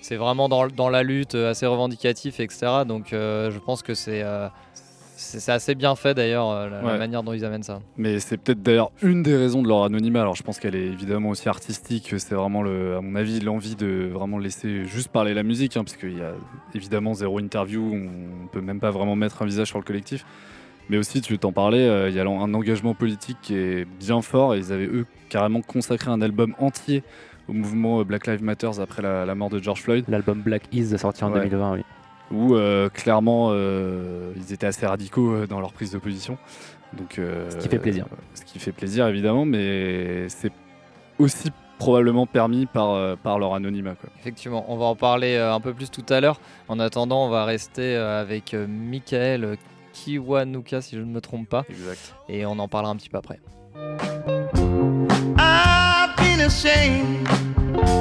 c'est 0.09 0.16
vraiment 0.16 0.49
dans, 0.49 0.68
dans 0.68 0.88
la 0.88 1.03
lutte, 1.03 1.35
euh, 1.35 1.51
assez 1.51 1.66
revendicatif, 1.66 2.40
etc. 2.40 2.85
Donc 2.87 3.12
euh, 3.12 3.51
je 3.51 3.59
pense 3.59 3.83
que 3.83 3.92
c'est 3.92 4.23
euh, 4.23 4.49
c'est 5.16 5.53
assez 5.53 5.75
bien 5.75 5.97
fait 5.97 6.14
d'ailleurs, 6.14 6.71
la, 6.71 6.81
manière 6.97 7.25
dont 7.25 7.33
ils 7.33 7.44
amènent 7.44 7.64
ça. 7.64 7.81
Mais 7.97 8.21
c'est 8.21 8.38
peut-être 8.38 8.62
d'ailleurs 8.62 8.92
une 9.03 9.25
des 9.25 9.37
raisons 9.37 9.62
de 9.62 9.68
leur 9.68 9.83
anonymat. 9.83 10.21
Alors 10.21 10.37
je 10.37 10.44
pense 10.44 10.61
qu'elle 10.61 10.77
est 10.77 10.87
évidemment 10.87 11.31
aussi 11.31 11.49
artistique. 11.49 12.14
C'est 12.18 12.37
vraiment, 12.37 12.62
le, 12.62 12.97
à 12.97 13.01
mon 13.01 13.16
avis, 13.16 13.40
l'envie 13.40 13.75
de 13.75 14.09
vraiment 14.12 14.38
laisser 14.38 14.85
juste 14.85 15.09
parler 15.09 15.35
la 15.35 15.42
musique, 15.42 15.77
hein, 15.77 15.83
parce 15.83 15.97
qu'il 15.97 16.16
y 16.16 16.23
a 16.23 16.35
évidemment 16.73 17.14
zéro 17.14 17.40
interview. 17.40 17.83
On 17.83 18.47
peut 18.47 18.61
même 18.61 18.79
pas 18.79 18.92
vraiment 18.92 19.16
mettre 19.16 19.42
un 19.42 19.44
visage 19.44 19.66
sur 19.66 19.79
le 19.79 19.85
collectif. 19.85 20.25
Mais 20.88 20.97
aussi, 20.97 21.21
tu 21.21 21.37
t'en 21.38 21.53
parlais, 21.53 21.87
euh, 21.87 22.09
il 22.09 22.14
y 22.14 22.21
a 22.21 22.23
un 22.23 22.55
engagement 22.55 22.94
politique 22.94 23.38
qui 23.42 23.57
est 23.57 23.87
bien 23.99 24.23
fort. 24.23 24.55
Et 24.55 24.59
ils 24.59 24.73
avaient 24.73 24.87
eux 24.87 25.05
carrément 25.29 25.62
consacré 25.62 26.11
un 26.11 26.23
album 26.23 26.55
entier 26.59 27.03
au 27.48 27.52
mouvement 27.52 28.02
Black 28.04 28.26
Lives 28.26 28.42
Matter 28.42 28.70
après 28.80 29.02
la, 29.02 29.24
la 29.24 29.34
mort 29.34 29.50
de 29.50 29.58
George 29.58 29.82
Floyd. 29.82 30.04
L'album 30.08 30.40
Black 30.42 30.62
Is 30.72 30.96
sorti 30.98 31.24
en 31.24 31.32
Ouais. 31.32 31.40
2020, 31.44 31.74
oui. 31.74 31.82
Où 32.30 32.54
euh, 32.54 32.90
clairement 32.90 33.48
euh, 33.52 34.32
ils 34.37 34.52
étaient 34.52 34.66
assez 34.66 34.87
radicaux 34.87 35.32
euh, 35.32 35.46
dans 35.46 35.61
leur 35.61 35.72
prise 35.72 35.90
de 35.92 35.98
position. 35.98 36.37
Donc, 36.92 37.18
euh, 37.18 37.48
Ce 37.50 37.56
qui 37.56 37.68
fait 37.68 37.78
plaisir. 37.78 38.06
Ce 38.34 38.42
qui 38.44 38.58
fait 38.58 38.72
plaisir 38.72 39.06
évidemment, 39.06 39.44
mais 39.46 40.28
c'est 40.28 40.52
aussi 41.18 41.50
probablement 41.78 42.26
permis 42.26 42.66
par, 42.66 42.90
euh, 42.90 43.14
par 43.16 43.38
leur 43.38 43.54
anonymat. 43.54 43.94
Quoi. 43.94 44.11
Effectivement, 44.18 44.64
on 44.68 44.76
va 44.76 44.87
en 44.87 44.96
parler 44.96 45.37
euh, 45.37 45.54
un 45.54 45.61
peu 45.61 45.72
plus 45.72 45.90
tout 45.90 46.04
à 46.11 46.20
l'heure. 46.20 46.40
En 46.68 46.78
attendant, 46.80 47.24
on 47.26 47.30
va 47.30 47.44
rester 47.44 47.94
euh, 47.96 48.20
avec 48.20 48.52
euh, 48.52 48.66
Michael 48.68 49.56
Kiwanuka, 49.92 50.80
si 50.82 50.96
je 50.96 51.00
ne 51.00 51.06
me 51.11 51.20
trompe 51.20 51.48
pas. 51.48 51.64
Exact. 51.70 52.14
Et 52.28 52.44
on 52.46 52.58
en 52.58 52.68
parlera 52.68 52.92
un 52.92 52.96
petit 52.96 53.08
peu 53.08 53.16
après. 53.18 53.38
Ashamed 56.48 57.28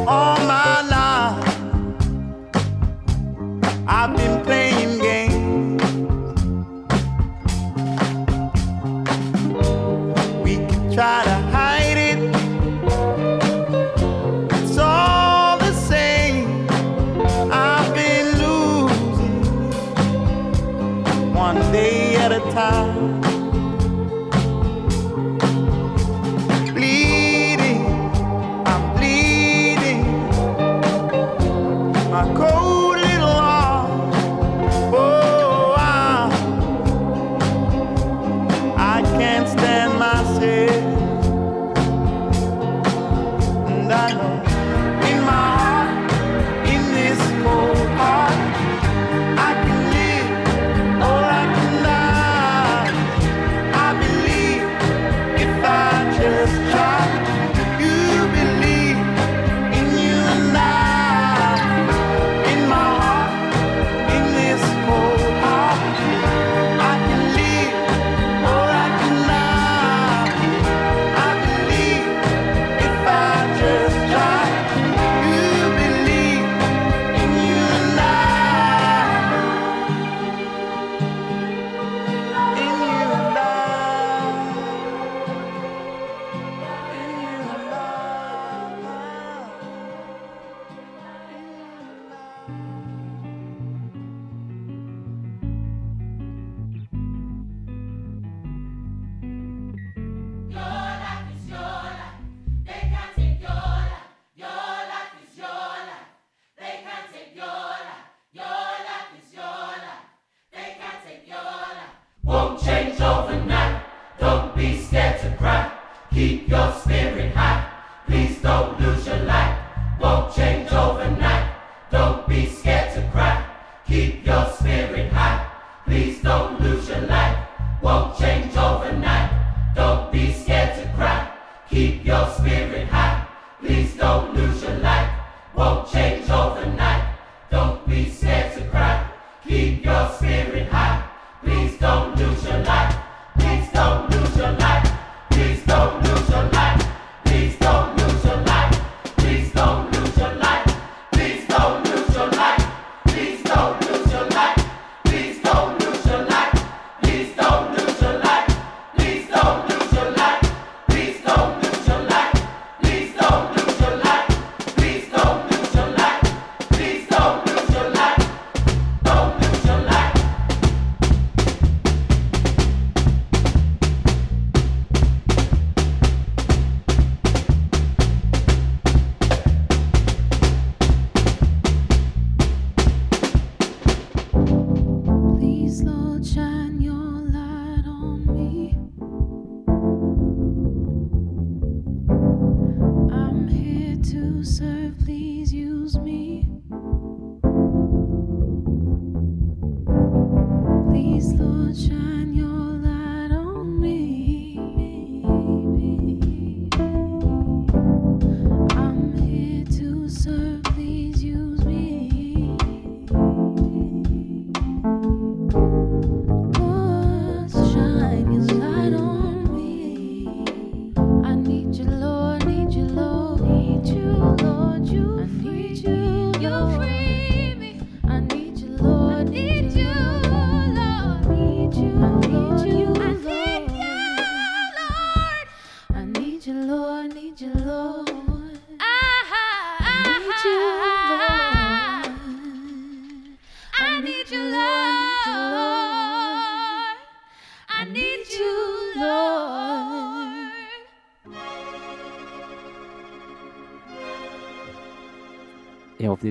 all 0.08 0.38
my 0.48 0.82
life. 0.96 1.58
I've 3.86 4.16
been 4.16 4.37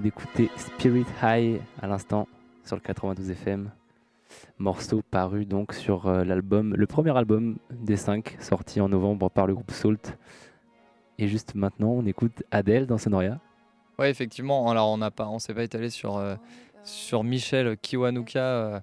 D'écouter 0.00 0.50
Spirit 0.56 1.06
High 1.22 1.60
à 1.80 1.86
l'instant 1.86 2.28
sur 2.64 2.76
le 2.76 2.82
92 2.82 3.30
FM. 3.30 3.70
Morceau 4.58 5.02
paru 5.10 5.46
donc 5.46 5.72
sur 5.72 6.06
euh, 6.06 6.24
l'album, 6.24 6.74
le 6.74 6.86
premier 6.86 7.16
album 7.16 7.56
des 7.70 7.96
cinq, 7.96 8.36
sorti 8.40 8.80
en 8.80 8.88
novembre 8.88 9.30
par 9.30 9.46
le 9.46 9.54
groupe 9.54 9.70
Salt. 9.70 10.18
Et 11.18 11.28
juste 11.28 11.54
maintenant, 11.54 11.90
on 11.90 12.04
écoute 12.06 12.42
Adele 12.50 12.86
dans 12.86 12.98
Sonoria. 12.98 13.38
Ouais, 13.98 14.10
effectivement. 14.10 14.70
Alors, 14.70 14.90
on 14.90 14.98
n'a 14.98 15.10
pas, 15.10 15.28
on 15.28 15.38
s'est 15.38 15.54
pas 15.54 15.64
étalé 15.64 15.88
sur 15.88 16.16
euh, 16.18 16.36
sur 16.84 17.24
Michel 17.24 17.76
Kiwanuka, 17.78 18.40
euh, 18.40 18.80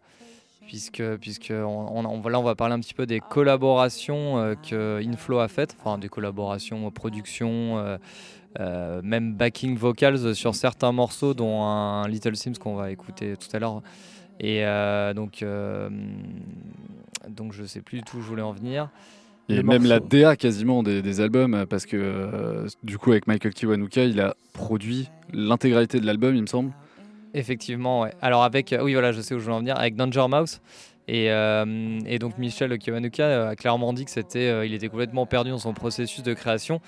puisque 0.67 1.03
puisque 1.17 1.51
on, 1.55 1.65
on- 1.65 2.05
on- 2.05 2.27
là, 2.29 2.39
on 2.39 2.43
va 2.43 2.55
parler 2.55 2.73
un 2.73 2.79
petit 2.79 2.93
peu 2.93 3.05
des 3.05 3.19
collaborations 3.19 4.37
euh, 4.39 4.55
que 4.55 5.01
Inflow 5.05 5.39
a 5.39 5.47
faites, 5.47 5.75
enfin 5.79 5.97
des 5.97 6.09
collaborations, 6.09 6.87
euh, 6.87 6.89
production, 6.89 7.77
euh, 7.77 7.97
euh, 8.59 9.01
même 9.03 9.33
backing 9.33 9.75
vocals 9.77 10.35
sur 10.35 10.55
certains 10.55 10.91
morceaux, 10.91 11.33
dont 11.33 11.63
un 11.63 12.07
Little 12.07 12.35
Sims 12.35 12.53
qu'on 12.59 12.75
va 12.75 12.91
écouter 12.91 13.35
tout 13.37 13.55
à 13.55 13.59
l'heure. 13.59 13.81
Et 14.39 14.63
donc 15.15 15.43
donc 17.29 17.53
je 17.53 17.63
sais 17.63 17.81
plus 17.81 17.99
du 17.99 18.03
tout 18.03 18.17
où 18.17 18.21
je 18.21 18.27
voulais 18.27 18.41
en 18.41 18.51
venir. 18.51 18.89
Et 19.49 19.55
même 19.63 19.83
la 19.89 19.99
DA 19.99 20.35
quasiment 20.35 20.83
des, 20.83 21.01
des 21.01 21.19
albums, 21.21 21.65
parce 21.69 21.85
que 21.85 22.65
du 22.83 22.97
coup 22.97 23.11
avec 23.11 23.27
Michael 23.27 23.53
Kiwanuka, 23.53 24.05
il 24.05 24.19
a 24.21 24.35
produit 24.53 25.09
l'intégralité 25.33 25.99
de 25.99 26.05
l'album, 26.05 26.35
il 26.35 26.41
me 26.41 26.47
semble. 26.47 26.71
Effectivement. 27.33 28.07
Alors 28.21 28.43
avec, 28.43 28.73
euh, 28.73 28.83
oui 28.83 28.93
voilà, 28.93 29.11
je 29.11 29.21
sais 29.21 29.33
où 29.33 29.39
je 29.39 29.45
veux 29.45 29.53
en 29.53 29.59
venir, 29.59 29.77
avec 29.77 29.95
Danger 29.95 30.27
Mouse. 30.29 30.61
Et, 31.07 31.31
euh, 31.31 31.99
donc 32.19 32.37
Michel 32.37 32.77
Kiwanuka 32.77 33.23
euh, 33.23 33.49
a 33.49 33.55
clairement 33.55 33.91
dit 33.91 34.05
que 34.05 34.11
c'était, 34.11 34.65
il 34.65 34.73
était 34.73 34.87
complètement 34.87 35.25
perdu 35.25 35.49
dans 35.49 35.57
son 35.57 35.73
processus 35.73 36.23
de 36.23 36.33
création. 36.33 36.79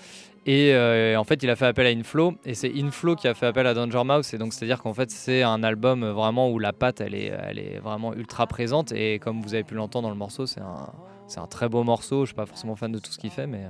Et 0.47 0.75
en 1.17 1.23
fait, 1.23 1.41
il 1.41 1.49
a 1.49 1.55
fait 1.55 1.65
appel 1.65 1.87
à 1.87 1.89
Inflow, 1.89 2.35
et 2.45 2.53
c'est 2.53 2.71
Inflow 2.77 3.15
qui 3.15 3.27
a 3.27 3.33
fait 3.33 3.47
appel 3.47 3.65
à 3.65 3.73
Danger 3.73 4.03
Mouse. 4.05 4.31
Et 4.31 4.37
donc, 4.37 4.53
c'est-à-dire 4.53 4.79
qu'en 4.79 4.93
fait, 4.93 5.09
c'est 5.09 5.41
un 5.41 5.63
album 5.63 6.05
vraiment 6.05 6.51
où 6.51 6.59
la 6.59 6.71
patte, 6.71 7.01
elle 7.01 7.15
est, 7.15 7.33
elle 7.47 7.57
est 7.57 7.79
vraiment 7.79 8.13
ultra 8.13 8.45
présente. 8.45 8.91
Et 8.91 9.17
comme 9.17 9.41
vous 9.41 9.55
avez 9.55 9.63
pu 9.63 9.73
l'entendre 9.73 10.03
dans 10.07 10.13
le 10.13 10.19
morceau, 10.19 10.45
c'est 10.45 10.61
un, 10.61 10.93
c'est 11.25 11.39
un 11.39 11.47
très 11.47 11.67
beau 11.67 11.83
morceau. 11.83 12.25
Je 12.25 12.27
suis 12.27 12.35
pas 12.35 12.45
forcément 12.45 12.75
fan 12.75 12.91
de 12.91 12.99
tout 12.99 13.11
ce 13.11 13.17
qu'il 13.17 13.31
fait, 13.31 13.47
mais 13.47 13.63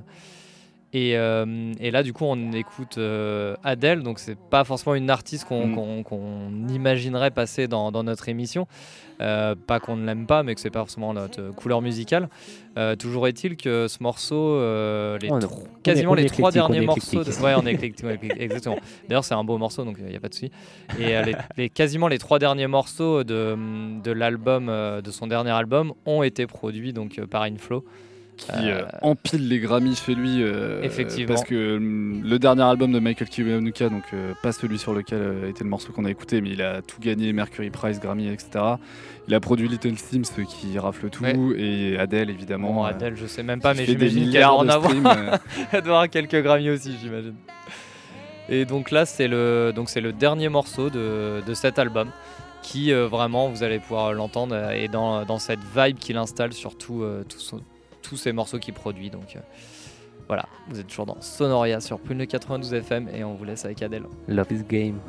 et, 0.98 1.18
euh, 1.18 1.74
et 1.82 1.92
là, 1.92 2.04
du 2.04 2.14
coup, 2.14 2.24
on 2.26 2.52
écoute 2.54 2.98
euh, 2.98 3.56
Adele, 3.64 4.02
donc 4.02 4.20
c'est 4.20 4.38
pas 4.38 4.64
forcément 4.64 4.96
une 4.96 5.10
artiste 5.10 5.46
qu'on 5.46 5.68
Mm. 5.68 5.76
qu'on- 5.76 6.04
qu'on 6.04 6.68
imaginerait 6.70 7.32
passer 7.32 7.68
dans, 7.68 7.92
dans 7.92 8.04
notre 8.04 8.30
émission. 8.30 8.68
Euh, 9.22 9.56
pas 9.56 9.80
qu'on 9.80 9.96
ne 9.96 10.06
l'aime 10.06 10.26
pas, 10.26 10.44
mais 10.44 10.54
que 10.56 10.60
c'est 10.60 10.70
pas 10.70 10.80
forcément 10.80 11.14
notre 11.14 11.42
euh, 11.42 11.52
couleur 11.54 11.82
musicale. 11.82 12.28
Euh, 12.78 12.98
toujours 12.98 13.28
est-il 13.30 13.56
que 13.56 13.88
ce 13.88 14.04
morceau, 14.04 14.36
euh, 14.36 15.18
les 15.22 15.32
On 15.32 15.36
on 15.36 15.40
quasiment 15.84 16.12
on 16.12 16.16
les 16.16 16.26
trois 16.26 16.52
derniers 16.52 16.82
morceaux, 16.82 17.24
de- 17.24 17.32
ouais, 17.42 17.54
on 17.56 17.66
est 17.66 17.74
éclectique, 17.74 18.06
exactement. 18.38 18.78
D'ailleurs, 19.08 19.24
c'est 19.24 19.34
un 19.34 19.44
beau 19.46 19.58
morceau, 19.58 19.86
donc 19.86 19.96
il 20.00 20.06
n'y 20.06 20.16
a 20.18 20.20
pas 20.20 20.28
de 20.28 20.34
souci. 20.34 20.52
Et 21.00 21.16
euh, 21.16 21.22
les, 21.24 21.36
les- 21.56 21.70
quasiment 21.70 22.10
les 22.10 22.18
trois 22.20 22.40
derniers 22.40 22.68
morceaux 22.68 23.24
de, 23.24 23.58
de 24.04 24.12
l'album, 24.12 24.68
euh, 24.68 25.02
de 25.02 25.12
son 25.12 25.28
dernier 25.28 25.52
album, 25.52 25.94
ont 26.06 26.22
été 26.22 26.46
produits 26.46 26.92
donc 26.92 27.18
euh, 27.20 27.26
par 27.26 27.44
Inflow. 27.44 27.86
Qui 28.38 28.52
euh, 28.70 28.82
empile 29.02 29.48
les 29.48 29.60
Grammys 29.60 29.96
chez 29.96 30.14
lui. 30.16 30.44
euh, 30.44 30.82
Effectivement. 30.84 31.28
Parce 31.36 31.44
que 31.48 31.78
hum, 31.78 32.22
le 32.24 32.38
dernier 32.40 32.64
album 32.64 32.92
de 32.92 33.00
Michael 33.00 33.30
Kiwanuka, 33.30 33.90
donc 33.90 34.04
euh, 34.14 34.34
pas 34.44 34.52
celui 34.52 34.78
sur 34.78 34.94
lequel 34.94 35.20
euh, 35.22 35.50
était 35.50 35.64
le 35.64 35.70
morceau 35.70 35.92
qu'on 35.94 36.06
a 36.06 36.12
écouté, 36.12 36.42
mais 36.42 36.50
il 36.52 36.62
a 36.62 36.82
tout 36.82 37.00
gagné, 37.00 37.32
Mercury 37.34 37.70
Prize, 37.70 38.00
Grammy, 38.00 38.28
etc. 38.28 38.64
Il 39.28 39.34
a 39.34 39.40
produit 39.40 39.68
Little 39.68 39.98
Sims 39.98 40.24
euh, 40.38 40.44
qui 40.44 40.78
rafle 40.78 41.10
tout, 41.10 41.24
et 41.58 41.98
Adele 41.98 42.30
évidemment. 42.30 42.74
Bon, 42.74 42.86
euh, 42.86 42.90
Adèle, 42.90 43.16
je 43.16 43.26
sais 43.26 43.42
même 43.44 43.60
pas, 43.62 43.74
mais 43.74 43.86
j'imagine 43.86 44.32
qu'elle 44.32 44.42
doit 44.42 44.54
en 44.58 44.68
avoir. 44.70 44.92
euh. 45.18 45.38
Elle 45.72 45.82
doit 45.82 45.94
avoir 45.96 46.10
quelques 46.10 46.42
Grammy 46.44 46.70
aussi, 46.70 46.96
j'imagine. 47.02 47.36
Et 48.50 48.66
donc 48.66 48.92
là, 48.92 49.06
c'est 49.06 49.28
le, 49.28 49.72
donc 49.76 49.90
c'est 49.90 50.02
le 50.02 50.14
dernier 50.14 50.50
morceau 50.50 50.90
de, 50.92 51.42
de 51.46 51.54
cet 51.56 51.80
album 51.80 52.10
qui 52.62 52.92
euh, 52.92 53.08
vraiment, 53.08 53.50
vous 53.50 53.64
allez 53.64 53.80
pouvoir 53.80 54.14
l'entendre, 54.14 54.56
euh, 54.56 54.70
est 54.72 54.88
dans, 54.88 55.24
dans 55.26 55.40
cette 55.40 55.60
vibe 55.76 55.98
qu'il 55.98 56.18
installe 56.18 56.54
sur 56.54 56.78
tout, 56.78 57.02
euh, 57.04 57.24
tout 57.28 57.40
son- 57.40 57.62
tous 58.08 58.18
ces 58.18 58.32
morceaux 58.32 58.60
qu'il 58.60 58.74
produit. 58.74 59.10
Donc 59.10 59.36
euh, 59.36 59.40
voilà, 60.28 60.46
vous 60.70 60.80
êtes 60.80 60.88
toujours 60.88 61.06
dans 61.06 61.22
Sonoria 61.22 61.82
sur 61.82 62.00
Prune 62.00 62.26
92 62.26 62.74
FM 62.74 63.10
et 63.14 63.24
on 63.24 63.36
vous 63.36 63.46
laisse 63.46 63.66
avec 63.66 63.82
Adèle. 63.82 64.06
Love 64.28 64.52
is 64.52 64.64
Game. 64.64 65.00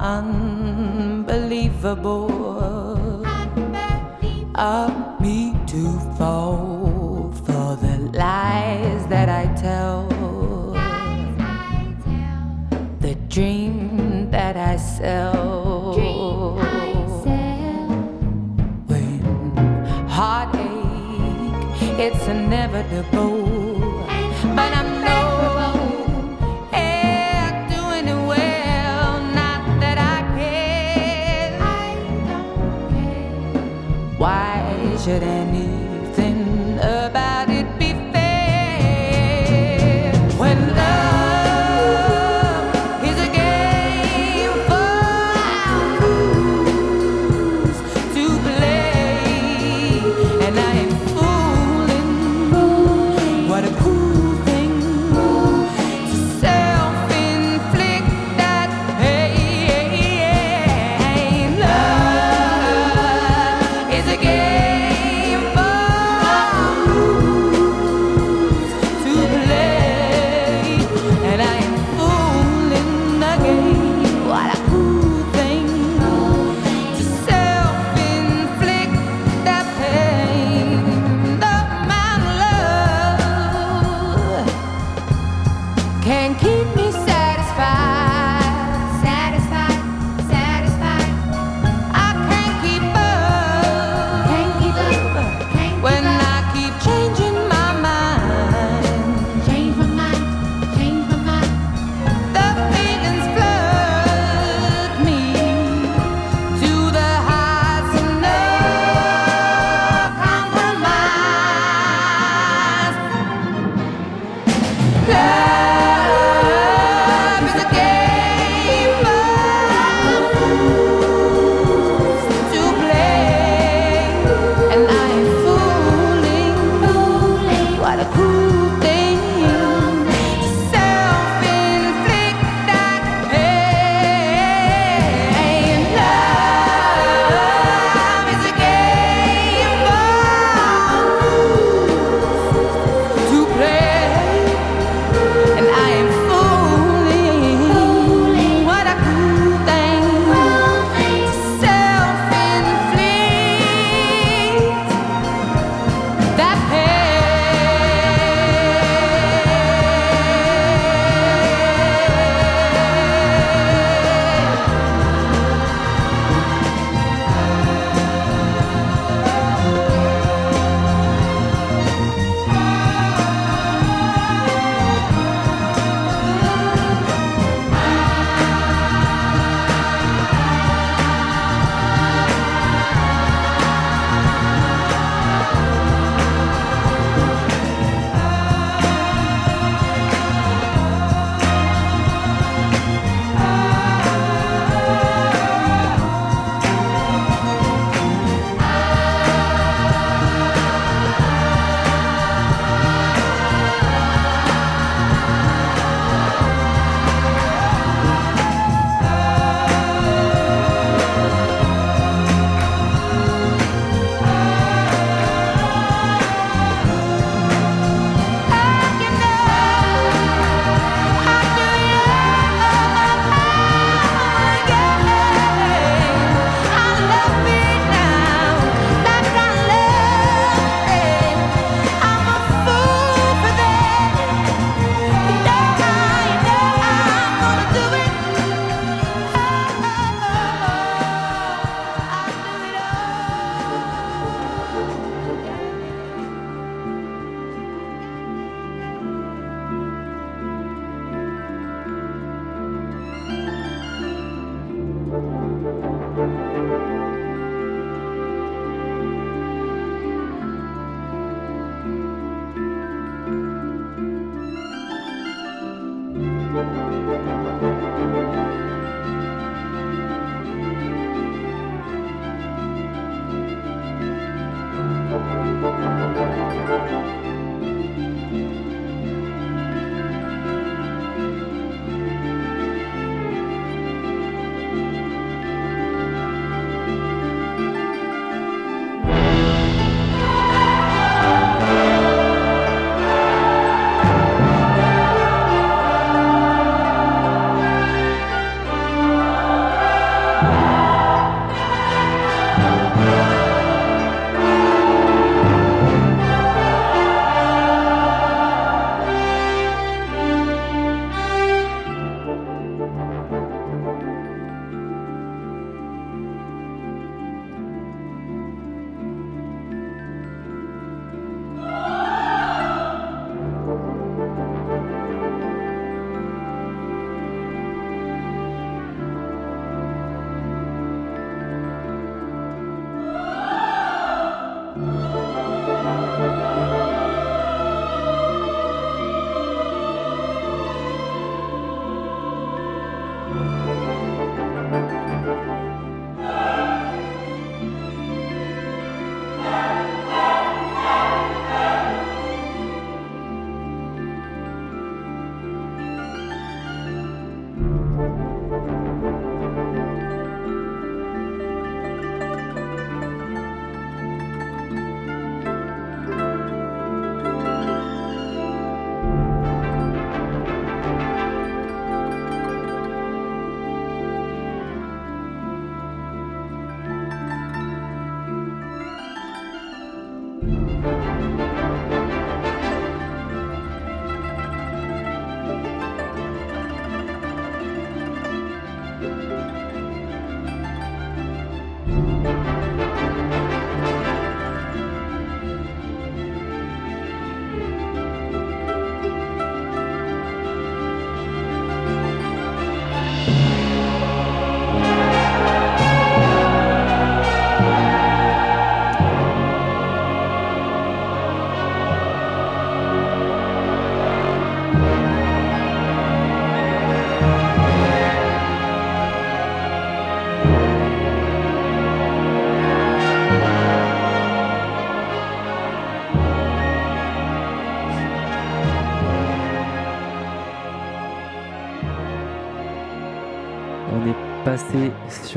Unbelievable 0.00 2.17
that 14.98 15.34
I 15.34 16.92
sell. 17.22 17.88
When 18.86 19.20
heartache, 20.08 21.98
it's 21.98 22.26
inevitable. 22.26 23.17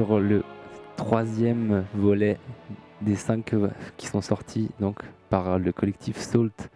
Sur 0.06 0.20
le 0.20 0.44
troisième 0.98 1.86
volet 1.94 2.40
des 3.02 3.16
cinq 3.16 3.54
euh, 3.54 3.68
qui 3.98 4.08
sont 4.08 4.22
sortis 4.22 4.70
donc 4.80 4.98
par 5.30 5.60
le 5.60 5.72
collectif 5.72 6.18
Salt. 6.18 6.70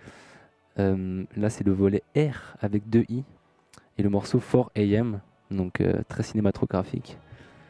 Euh, 0.78 1.24
là, 1.36 1.50
c'est 1.50 1.66
le 1.66 1.74
volet 1.74 2.04
R 2.16 2.56
avec 2.62 2.88
deux 2.88 3.04
i 3.10 3.24
et 3.98 4.04
le 4.04 4.10
morceau 4.10 4.40
4am, 4.40 5.20
donc 5.50 5.82
euh, 5.82 6.04
très 6.08 6.22
cinématographique. 6.22 7.18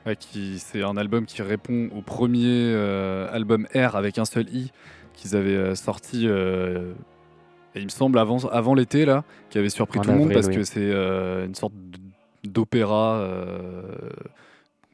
Ouais, 0.06 0.18
c'est 0.58 0.84
un 0.84 0.98
album 0.98 1.26
qui 1.26 1.42
répond 1.42 1.90
au 1.96 2.02
premier 2.02 2.74
euh, 2.74 3.32
album 3.32 3.66
R 3.74 3.96
avec 3.96 4.18
un 4.18 4.26
seul 4.26 4.50
i 4.54 4.74
qu'ils 5.14 5.38
avaient 5.38 5.74
sorti, 5.76 6.26
et 6.26 7.80
il 7.80 7.86
me 7.86 7.90
semble, 7.90 8.20
avant, 8.20 8.40
avant 8.50 8.74
l'été, 8.74 9.06
là, 9.06 9.24
qui 9.50 9.58
avait 9.58 9.70
surpris 9.70 10.00
En 10.00 10.02
tout 10.02 10.12
le 10.12 10.18
monde 10.18 10.34
parce 10.34 10.48
oui. 10.48 10.56
que 10.56 10.64
c'est 10.64 10.92
une 10.92 11.56
sorte 11.56 11.74
d'opéra. 12.44 13.26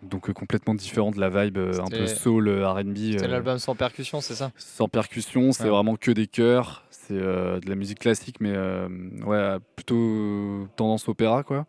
Donc 0.03 0.29
euh, 0.29 0.33
complètement 0.33 0.73
différent 0.75 1.11
de 1.11 1.19
la 1.19 1.29
vibe 1.29 1.57
euh, 1.57 1.79
un 1.81 1.89
peu 1.89 2.07
soul 2.07 2.47
euh, 2.47 2.67
R&B. 2.69 2.95
C'est 2.95 3.23
euh, 3.23 3.27
l'album 3.27 3.59
sans 3.59 3.75
percussion, 3.75 4.21
c'est 4.21 4.35
ça? 4.35 4.51
sans 4.57 4.87
percussion, 4.87 5.51
c'est 5.51 5.63
Ouais. 5.63 5.69
vraiment 5.69 5.95
que 5.95 6.11
des 6.11 6.27
chœurs, 6.27 6.85
c'est 6.89 7.13
euh, 7.13 7.59
de 7.59 7.69
la 7.69 7.75
musique 7.75 7.99
classique, 7.99 8.37
mais 8.39 8.53
euh, 8.55 8.87
ouais, 9.25 9.57
plutôt 9.75 10.67
tendance 10.75 11.07
opéra, 11.07 11.43
quoi, 11.43 11.65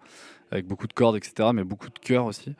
avec 0.51 0.67
beaucoup 0.67 0.87
de 0.87 0.93
cordes, 0.93 1.17
etc., 1.17 1.51
mais 1.55 1.65
beaucoup 1.65 1.89
de 1.89 1.99
chœurs 1.99 2.25
aussi. 2.27 2.55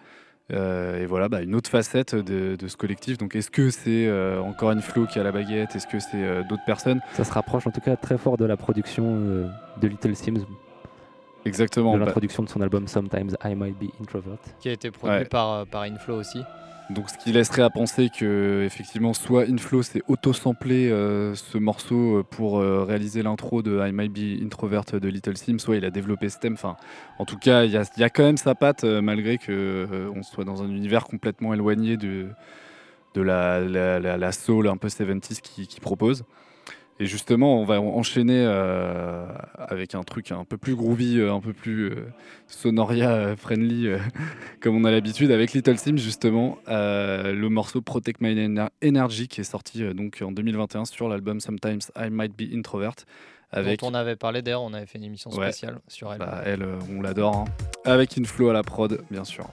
Euh, 0.53 1.01
et 1.03 1.07
voilà, 1.07 1.29
bah, 1.31 1.41
une 1.41 1.55
autre 1.55 1.71
facette 1.71 2.15
de, 2.15 2.57
de 2.57 2.69
ce 2.69 2.77
collectif. 2.77 3.17
Donc, 3.17 3.35
est-ce 3.37 3.51
que 3.51 3.71
c'est 3.71 4.07
euh, 4.07 4.39
encore 4.43 4.73
une 4.73 4.83
flow 4.83 5.07
qui 5.07 5.19
a 5.19 5.23
la 5.23 5.33
baguette? 5.33 5.75
Est-ce 5.77 5.87
que 5.87 5.99
c'est 5.99 6.11
euh, 6.23 6.43
d'autres 6.43 6.65
personnes? 6.67 7.01
Ça 7.15 7.25
se 7.25 7.33
rapproche 7.33 7.67
en 7.67 7.71
tout 7.71 7.81
cas 7.81 7.97
très 7.97 8.19
fort 8.19 8.37
de 8.37 8.45
la 8.45 8.59
production 8.59 9.05
euh, 9.09 9.49
de 9.81 9.89
Little 9.89 10.15
Sims, 10.15 10.45
Exactement. 11.45 11.95
de 11.95 11.99
bah, 11.99 12.07
l'introduction 12.07 12.43
de 12.43 12.49
son 12.49 12.61
album 12.61 12.87
Sometimes 12.89 13.31
I 13.45 13.55
Might 13.55 13.77
Be 13.79 13.91
Introvert. 14.01 14.39
Qui 14.61 14.69
a 14.69 14.73
été 14.73 14.91
produit 14.91 15.19
Ouais. 15.19 15.25
par, 15.25 15.51
euh, 15.53 15.65
par 15.65 15.83
Inflow 15.83 16.17
aussi. 16.17 16.41
Donc, 16.91 17.09
ce 17.09 17.17
qui 17.17 17.33
laisserait 17.33 17.63
à 17.63 17.71
penser 17.71 18.11
que, 18.11 18.65
effectivement, 18.67 19.15
soit 19.15 19.45
Inflow 19.49 19.83
s'est 19.83 20.03
auto-samplé 20.09 20.91
euh, 20.91 21.35
ce 21.35 21.57
morceau 21.57 22.19
euh, 22.19 22.23
pour 22.23 22.59
euh, 22.59 22.85
réaliser 22.85 23.23
l'intro 23.23 23.63
de 23.63 23.81
I 23.87 23.93
Might 23.93 24.13
Be 24.13 24.43
Introvert 24.45 24.85
de 24.85 25.09
Little 25.09 25.37
Sims, 25.37 25.59
soit 25.61 25.77
il 25.77 25.85
a 25.87 25.91
développé 25.91 26.29
ce 26.29 26.39
thème. 26.39 26.55
Enfin, 26.55 26.77
en 27.19 27.25
tout 27.25 27.39
cas, 27.39 27.65
il 27.65 27.71
y 27.71 27.77
a, 27.79 27.85
il 27.97 28.01
y 28.01 28.05
a 28.05 28.11
quand 28.11 28.25
même 28.25 28.37
sa 28.37 28.55
patte, 28.55 28.85
euh, 28.85 29.01
malgré 29.01 29.39
que 29.39 29.53
euh, 29.53 30.11
on 30.15 30.23
soit 30.23 30.45
dans 30.45 30.63
un 30.63 30.69
univers 30.69 31.05
complètement 31.05 31.55
éloigné 31.55 31.97
de, 31.97 32.27
de 33.15 33.23
la, 33.23 33.61
la, 33.61 33.99
la- 33.99 34.19
la 34.19 34.33
soul 34.33 34.69
un 34.69 34.77
peu 34.77 34.89
70s 34.89 35.41
qui, 35.41 35.67
qui 35.69 35.81
propose. 35.81 36.25
Et 37.01 37.07
justement, 37.07 37.59
on 37.61 37.65
va 37.65 37.81
enchaîner 37.81 38.45
euh, 38.47 39.27
avec 39.57 39.95
un 39.97 40.03
truc 40.05 40.31
un 40.31 40.45
peu 40.45 40.57
plus 40.57 40.77
groovy, 40.77 41.19
euh, 41.19 41.33
un 41.33 41.41
peu 41.41 41.53
plus 41.53 41.91
euh, 41.91 42.07
sonoria 42.47 43.35
friendly, 43.37 43.89
euh, 43.89 43.99
comme 44.61 44.77
on 44.77 44.85
a 44.85 44.91
l'habitude 44.91 45.31
avec 45.33 45.53
Little 45.53 45.79
Sims 45.79 45.97
justement, 45.99 46.59
le 46.69 47.49
morceau 47.49 47.81
Protect 47.81 48.21
My 48.21 48.35
Ener- 48.35 48.69
Energy 48.85 49.27
qui 49.27 49.41
est 49.41 49.45
sorti 49.45 49.83
donc 49.95 50.23
en 50.23 50.31
2021 50.31 50.85
sur 50.85 51.09
l'album 51.09 51.41
Sometimes 51.41 51.81
I 51.97 52.09
Might 52.11 52.37
Be 52.37 52.55
Introvert. 52.55 52.95
Avec 53.51 53.81
Dont 53.81 53.89
on 53.91 53.95
avait 53.95 54.17
parlé 54.17 54.41
d'ailleurs, 54.41 54.63
on 54.63 54.73
avait 54.73 54.87
fait 54.87 54.99
une 54.99 55.05
émission 55.05 55.31
Ouais. 55.31 55.51
spéciale 55.51 55.81
sur 55.89 56.13
elle. 56.13 56.21
Bah, 56.21 56.43
elle, 56.47 56.65
on 56.91 57.03
l'adore, 57.03 57.37
hein. 57.37 57.45
avec 57.85 58.17
Inflow 58.17 58.49
à 58.51 58.53
la 58.53 58.63
prod, 58.63 59.01
bien 59.11 59.25
sûr. 59.25 59.47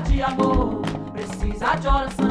De 0.00 0.22
amor, 0.22 0.80
precisa 1.12 1.74
de 1.74 1.88
oração, 1.88 2.27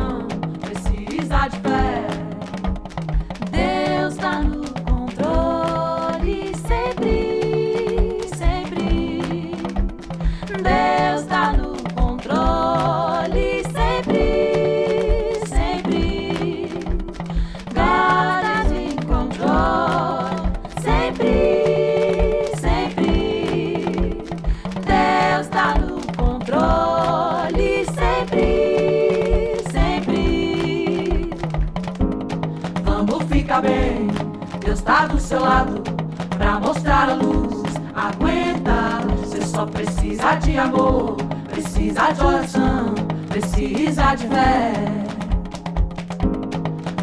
só 39.58 39.66
precisa 39.66 40.36
de 40.36 40.56
amor, 40.56 41.18
precisa 41.50 42.12
de 42.12 42.22
oração, 42.24 42.94
precisa 43.28 44.14
de 44.14 44.28
fé. 44.28 44.72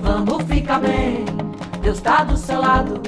Vamos 0.01 0.45
ficar 0.45 0.79
bem, 0.79 1.25
Deus 1.83 2.01
tá 2.01 2.23
do 2.23 2.37
seu 2.37 2.61
lado 2.61 3.01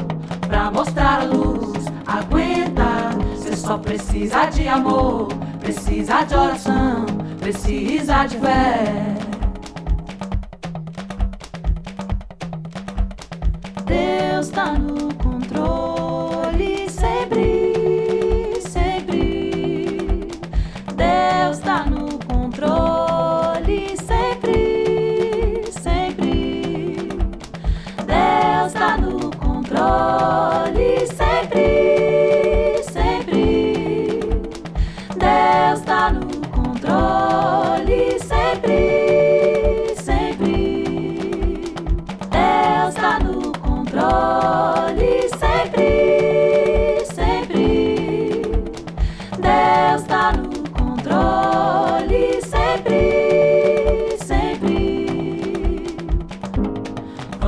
pra 0.48 0.68
mostrar 0.72 1.20
a 1.20 1.24
luz. 1.26 1.84
Aguenta, 2.08 3.16
você 3.36 3.54
só 3.54 3.78
precisa 3.78 4.46
de 4.46 4.66
amor, 4.66 5.28
precisa 5.60 6.24
de 6.24 6.34
oração, 6.34 7.06
precisa 7.38 8.26
de 8.26 8.38
fé. 8.38 9.15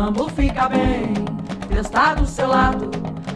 Vamos 0.01 0.31
ficar 0.31 0.69
bem, 0.69 1.13
Deus 1.69 1.91
tá 1.91 2.15
do 2.15 2.25
seu 2.25 2.47
lado 2.47 2.89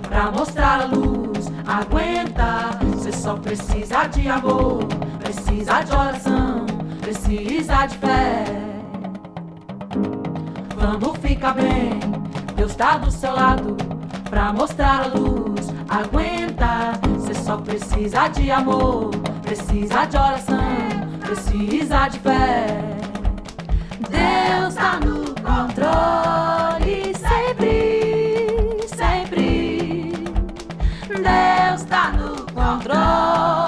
pra 0.09 0.31
mostrar 0.31 0.83
a 0.83 0.85
luz. 0.85 1.51
Aguenta, 1.67 2.79
você 2.85 3.11
só 3.11 3.35
precisa 3.35 4.07
de 4.07 4.29
amor, 4.29 4.85
precisa 5.19 5.83
de 5.83 5.93
oração, 5.93 6.65
precisa 7.01 7.87
de 7.87 7.99
fé. 7.99 8.45
Vamos 10.77 11.19
ficar 11.19 11.55
bem, 11.55 11.99
Deus 12.55 12.77
tá 12.77 12.97
do 12.97 13.11
seu 13.11 13.35
lado 13.35 13.77
pra 14.31 14.53
mostrar 14.53 15.03
a 15.03 15.07
luz. 15.09 15.69
Aguenta, 15.89 16.93
você 17.19 17.35
só 17.35 17.57
precisa 17.57 18.29
de 18.29 18.53
amor, 18.53 19.11
precisa 19.43 20.05
de 20.05 20.17
oração, 20.17 20.63
precisa 21.23 22.07
de 22.07 22.21
fé. 22.21 22.67
Deus 24.09 24.75
está 24.75 25.01
no 25.01 25.25
controle 25.43 26.22
no 32.81 33.62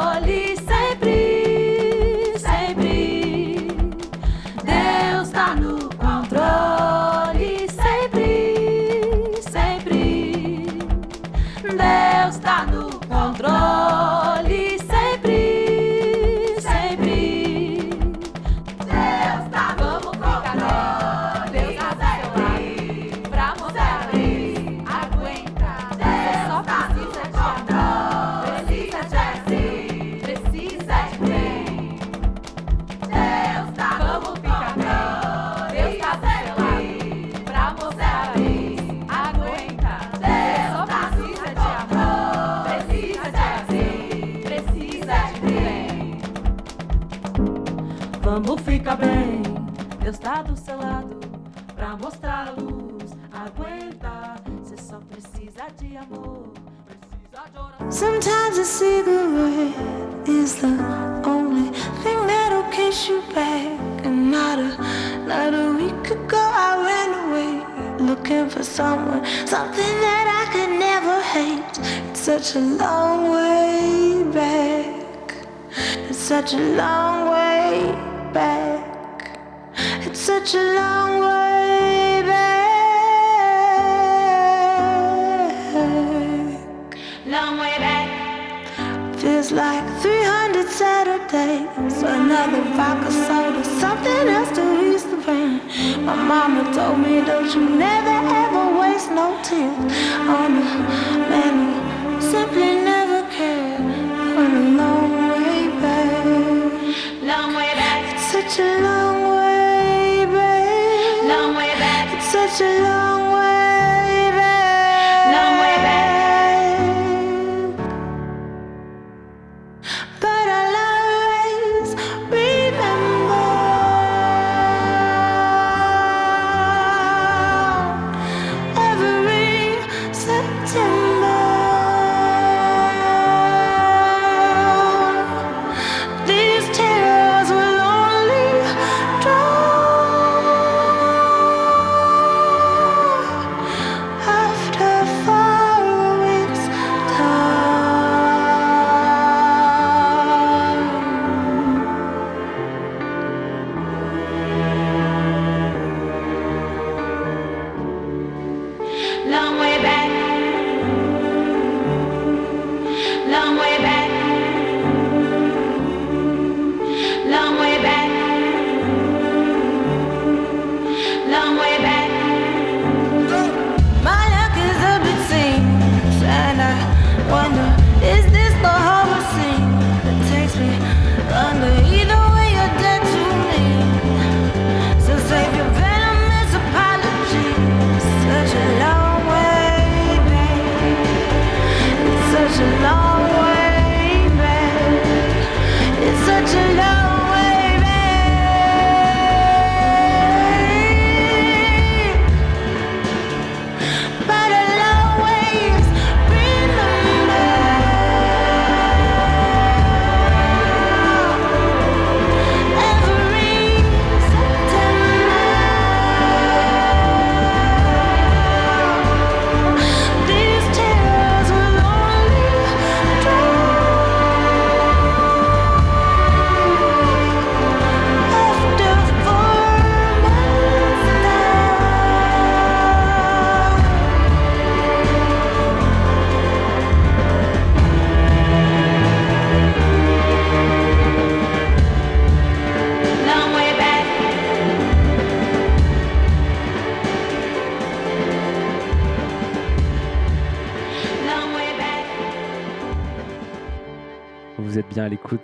Sometimes 57.88 58.58
a 58.58 58.64
cigarette 58.66 60.28
is 60.28 60.56
the 60.56 60.74
only 61.24 61.70
thing 62.02 62.26
that'll 62.26 62.70
kiss 62.70 63.08
you 63.08 63.22
back. 63.32 64.04
And 64.04 64.30
not 64.30 64.58
a, 64.58 64.68
not 65.26 65.54
a 65.54 65.72
week 65.72 66.10
ago, 66.10 66.36
I 66.36 66.70
ran 66.88 67.10
away 67.24 68.04
looking 68.04 68.50
for 68.50 68.62
someone, 68.62 69.24
something 69.46 69.94
that 70.06 70.26
I 70.40 70.52
could 70.52 70.78
never 70.78 71.22
hate. 71.32 72.10
It's 72.10 72.20
such 72.20 72.56
a 72.56 72.60
long 72.60 73.30
way 73.30 74.22
back. 74.32 75.46
It's 76.10 76.18
such 76.18 76.52
a 76.52 76.58
long 76.58 77.30
way 77.30 77.92
back. 78.34 79.38
It's 80.06 80.20
such 80.20 80.54
a 80.54 80.74
long 80.74 81.20
way 81.20 81.23
like 89.54 89.86
300 90.02 90.68
Saturdays, 90.68 92.02
another 92.02 92.62
vodka 92.74 93.10
soda, 93.12 93.62
something 93.78 94.28
else 94.28 94.50
to 94.50 94.62
ease 94.82 95.04
the 95.04 95.16
pain. 95.18 95.60
My 96.04 96.16
mama 96.16 96.74
told 96.74 96.98
me, 96.98 97.24
don't 97.24 97.54
you 97.54 97.68
never 97.78 98.16
ever 98.42 98.80
waste 98.80 99.10
no 99.12 99.38
tears 99.44 99.92
on 100.26 100.58
a 100.58 100.64
man 101.30 101.54
who 102.10 102.20
simply 102.20 102.74
never 102.90 103.22
cared. 103.30 103.80
When 104.36 104.76
alone. 104.76 105.23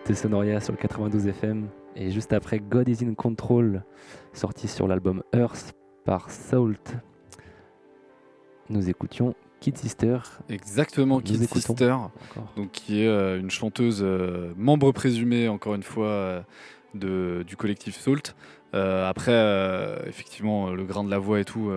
De 0.09 0.15
Sonoria 0.15 0.61
sur 0.61 0.73
le 0.73 0.79
92 0.79 1.27
FM. 1.27 1.69
Et 1.97 2.11
juste 2.11 2.33
après, 2.33 2.59
God 2.61 2.89
is 2.89 3.05
in 3.05 3.15
Control, 3.15 3.83
sorti 4.33 4.69
sur 4.69 4.87
l'album 4.87 5.23
Earth 5.35 5.73
par 6.05 6.31
Salt. 6.31 6.97
Nous 8.69 8.89
écoutions 8.89 9.35
Kid 9.61 9.77
Sister. 9.77 10.19
Exactement, 10.49 11.21
Kid 11.21 11.43
Sister, 11.49 11.95
donc 12.57 12.71
qui 12.71 13.03
est 13.03 13.09
euh, 13.09 13.39
une 13.41 13.51
chanteuse 13.51 14.01
euh, 14.03 14.53
membre 14.57 14.93
présumée, 14.93 15.49
encore 15.49 15.75
une 15.75 15.83
fois, 15.83 16.07
euh, 16.07 16.41
de, 16.95 17.43
du 17.47 17.57
collectif 17.57 17.97
Salt. 17.99 18.35
Après, 18.73 19.33
effectivement, 20.07 20.71
le 20.71 20.85
grain 20.85 21.03
de 21.03 21.11
la 21.11 21.19
voix 21.19 21.41
et 21.41 21.45
tout, 21.45 21.73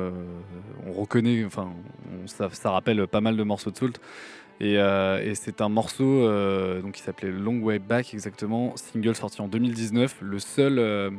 on 0.85 0.91
reconnaît, 0.91 1.43
enfin, 1.43 1.71
on- 2.23 2.27
ça, 2.27 2.49
ça 2.51 2.69
rappelle 2.69 3.07
pas 3.07 3.19
mal 3.19 3.35
de 3.35 3.41
morceaux 3.41 3.71
de 3.71 3.77
Salt. 3.77 3.99
Et, 4.63 4.77
euh, 4.77 5.21
et 5.21 5.35
c'est 5.35 5.59
un 5.59 5.67
morceau 5.67 6.05
euh, 6.05 6.81
donc, 6.81 6.93
qui 6.93 7.01
s'appelait 7.01 7.31
Long 7.31 7.59
Way 7.59 7.79
Back, 7.79 8.13
exactement, 8.13 8.77
single 8.77 9.13
sorti 9.13 9.41
en 9.41 9.49
2019, 9.49 10.19
le 10.21 10.39
seul 10.39 10.79
euh, 10.79 11.11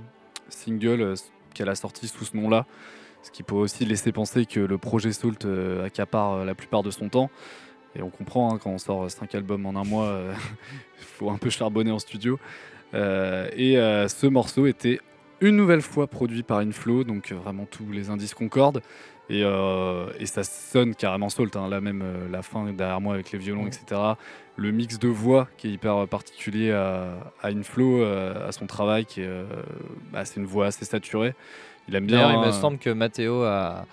single 0.48 1.12
qu'elle 1.52 1.68
a 1.68 1.74
sorti 1.74 2.08
sous 2.08 2.24
ce 2.24 2.38
nom-là. 2.38 2.64
Ce 3.22 3.30
qui 3.30 3.42
peut 3.42 3.54
aussi 3.54 3.84
laisser 3.84 4.12
penser 4.12 4.46
que 4.46 4.60
le 4.60 4.78
projet 4.78 5.12
Salt 5.12 5.46
accapare 5.84 6.46
la 6.46 6.54
plupart 6.54 6.82
de 6.82 6.90
son 6.90 7.10
temps. 7.10 7.30
Et 7.94 8.02
on 8.02 8.08
comprend, 8.08 8.54
hein, 8.54 8.58
quand 8.58 8.70
on 8.70 8.78
sort 8.78 9.10
5 9.10 9.34
albums 9.34 9.66
en 9.66 9.76
un 9.78 9.84
mois, 9.84 10.20
il 10.98 11.04
faut 11.04 11.28
un 11.28 11.36
peu 11.36 11.50
charbonner 11.50 11.90
en 11.90 11.98
studio. 11.98 12.38
Et 12.94 13.76
ce 13.76 14.26
morceau 14.26 14.66
était 14.66 15.00
une 15.40 15.56
nouvelle 15.56 15.82
fois 15.82 16.06
produit 16.06 16.42
par 16.42 16.58
Inflow, 16.58 17.04
donc 17.04 17.32
euh, 17.32 17.34
vraiment 17.36 17.66
tous 17.70 17.90
les 17.92 18.10
indices 18.10 18.34
concordent. 18.34 18.82
Et, 19.30 19.42
euh, 19.42 20.06
et 20.18 20.26
ça 20.26 20.44
sonne 20.44 20.94
carrément 20.94 21.30
Salt, 21.30 21.56
hein, 21.56 21.68
là 21.70 21.80
même 21.80 22.02
euh, 22.04 22.28
la 22.30 22.42
fin 22.42 22.64
derrière 22.72 23.00
moi 23.00 23.14
avec 23.14 23.32
les 23.32 23.38
violons, 23.38 23.66
etc. 23.66 24.00
Le 24.56 24.70
mix 24.70 24.98
de 24.98 25.08
voix 25.08 25.48
qui 25.56 25.68
est 25.68 25.70
hyper 25.72 26.06
particulier 26.08 26.72
à, 26.72 27.14
à 27.42 27.48
Inflow, 27.48 28.02
euh, 28.02 28.46
à 28.48 28.52
son 28.52 28.66
travail, 28.66 29.06
qui 29.06 29.22
est, 29.22 29.26
euh, 29.26 29.44
bah, 30.12 30.24
c'est 30.26 30.36
une 30.40 30.44
voix 30.46 30.66
assez 30.66 30.84
saturée. 30.84 31.34
Il 31.88 31.94
aime 31.96 32.06
bien. 32.06 32.18
D'ailleurs, 32.18 32.32
il 32.42 32.46
me 32.46 32.52
euh, 32.54 32.60
semble 32.60 32.76
que 32.78 32.90
Mathéo 32.90 33.42
a 33.44 33.86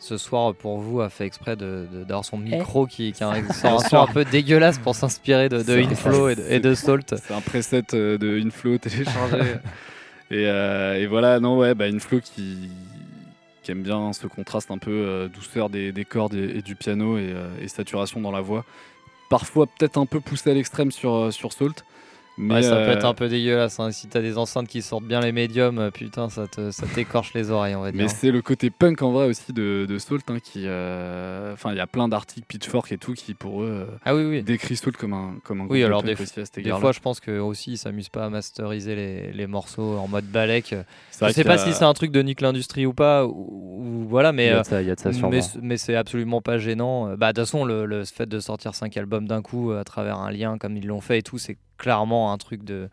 ce 0.00 0.16
soir 0.16 0.54
pour 0.54 0.78
vous 0.78 1.00
a 1.00 1.10
fait 1.10 1.26
exprès 1.26 1.56
de- 1.56 1.88
de- 1.92 2.04
d'avoir 2.04 2.24
son 2.24 2.38
micro 2.38 2.86
qui, 2.86 3.10
qui 3.10 3.24
a 3.24 3.30
un, 3.30 3.52
son 3.52 3.96
un 3.96 4.06
peu 4.06 4.24
dégueulasse 4.24 4.78
pour 4.78 4.94
s'inspirer 4.94 5.48
de, 5.48 5.60
de 5.64 5.72
Inflow 5.90 6.28
et 6.28 6.36
de, 6.36 6.42
et 6.48 6.60
de 6.60 6.72
Salt. 6.74 7.16
C'est 7.16 7.34
un 7.34 7.40
preset 7.40 7.82
de 7.92 8.40
Inflow 8.46 8.78
téléchargé. 8.78 9.54
Et, 10.30 10.46
euh, 10.46 11.00
et 11.00 11.06
voilà, 11.06 11.40
non, 11.40 11.58
ouais, 11.58 11.74
bah, 11.74 11.86
Inflow 11.86 12.20
qui, 12.20 12.70
qui 13.62 13.70
aime 13.70 13.82
bien 13.82 14.12
ce 14.12 14.26
contraste 14.26 14.70
un 14.70 14.78
peu 14.78 14.90
euh, 14.90 15.28
douceur 15.28 15.70
des, 15.70 15.92
des 15.92 16.04
cordes 16.04 16.34
et, 16.34 16.62
du 16.62 16.74
piano 16.74 17.18
et, 17.18 17.32
euh, 17.32 17.48
et 17.60 17.68
saturation 17.68 18.20
dans 18.20 18.30
la 18.32 18.40
voix. 18.40 18.64
Parfois 19.30 19.66
peut-être 19.66 19.98
un 19.98 20.06
peu 20.06 20.20
poussé 20.20 20.50
à 20.50 20.54
l'extrême 20.54 20.90
sur, 20.90 21.32
sur 21.32 21.52
Salt. 21.52 21.84
Mais 22.40 22.54
Ouais, 22.54 22.62
ça 22.62 22.76
peut 22.76 22.90
euh, 22.90 22.94
être 22.94 23.04
un 23.04 23.14
peu 23.14 23.28
dégueulasse. 23.28 23.80
hein. 23.80 23.90
Si 23.90 24.06
t'as 24.08 24.20
des 24.20 24.38
enceintes 24.38 24.68
qui 24.68 24.80
sortent 24.80 25.04
bien 25.04 25.20
les 25.20 25.32
médiums, 25.32 25.78
euh, 25.78 25.90
putain, 25.90 26.28
ça 26.28 26.46
te- 26.46 26.70
ça 26.70 26.86
t'écorche 26.86 27.34
les 27.34 27.50
oreilles, 27.50 27.74
on 27.74 27.80
va 27.82 27.90
dire. 27.90 28.00
Mais 28.00 28.08
c'est 28.08 28.30
le 28.30 28.40
côté 28.42 28.70
punk 28.70 29.02
en 29.02 29.10
vrai 29.10 29.26
aussi 29.26 29.52
de, 29.52 29.86
de 29.88 29.98
Salt 29.98 30.22
hein, 30.30 30.38
qui. 30.42 30.62
euh, 30.66 31.52
Enfin, 31.52 31.72
il 31.72 31.76
y 31.76 31.80
a 31.80 31.86
plein 31.88 32.06
d'articles 32.08 32.46
Pitchfork 32.46 32.92
et 32.92 32.98
tout 32.98 33.14
qui 33.14 33.34
pour 33.34 33.62
eux 33.62 33.88
Ah 34.04 34.14
oui, 34.14 34.24
oui. 34.24 34.42
décrit 34.42 34.76
Salt 34.76 34.92
comme 34.96 35.12
un, 35.14 35.34
comme 35.42 35.60
un 35.62 35.64
Oui, 35.64 35.80
groupe 35.80 35.86
alors 35.86 36.02
de 36.02 36.08
des, 36.08 36.12
aussi 36.22 36.38
à 36.40 36.44
cet 36.44 36.62
des 36.62 36.70
fois, 36.70 36.92
je 36.92 37.00
pense 37.00 37.18
que 37.20 37.38
aussi, 37.40 37.72
ils 37.72 37.78
s'amusent 37.78 38.08
pas 38.08 38.26
à 38.26 38.30
masteriser 38.30 38.94
les, 38.94 39.32
les 39.32 39.46
morceaux 39.48 39.96
en 39.98 40.06
mode 40.06 40.26
balek. 40.26 40.76
C'est 41.10 41.26
Je 41.26 41.32
sais 41.32 41.44
pas 41.44 41.58
si 41.58 41.72
c'est 41.72 41.84
un 41.84 41.94
truc 41.94 42.12
de 42.12 42.22
Nick 42.22 42.40
l'industrie 42.40 42.86
ou 42.86 42.94
pas, 42.94 43.26
ou, 43.26 43.32
ou 43.80 44.06
voilà, 44.08 44.32
mais 44.32 44.46
Il 44.46 44.50
y 44.50 44.52
a 44.52 44.60
de 44.62 44.66
ça, 44.66 44.80
il 44.82 44.86
y 44.86 44.90
a 44.90 44.94
de 44.94 45.00
ça 45.00 45.08
mais, 45.10 45.14
sûrement. 45.42 45.62
mais 45.62 45.76
c'est 45.76 45.96
absolument 45.96 46.40
pas 46.40 46.58
gênant. 46.58 47.16
Bah, 47.16 47.32
de 47.32 47.40
toute 47.40 47.46
façon, 47.48 47.64
le, 47.64 47.84
le 47.84 48.04
fait 48.04 48.26
de 48.28 48.38
sortir 48.38 48.74
cinq 48.74 48.96
albums 48.96 49.26
d'un 49.26 49.42
coup 49.42 49.72
à 49.72 49.82
travers 49.82 50.18
un 50.18 50.30
lien 50.30 50.56
comme 50.58 50.76
ils 50.76 50.86
l'ont 50.86 51.00
fait 51.00 51.18
et 51.18 51.22
tout, 51.22 51.38
c'est 51.38 51.56
clairement 51.78 52.32
un 52.32 52.36
truc 52.38 52.64
de, 52.64 52.88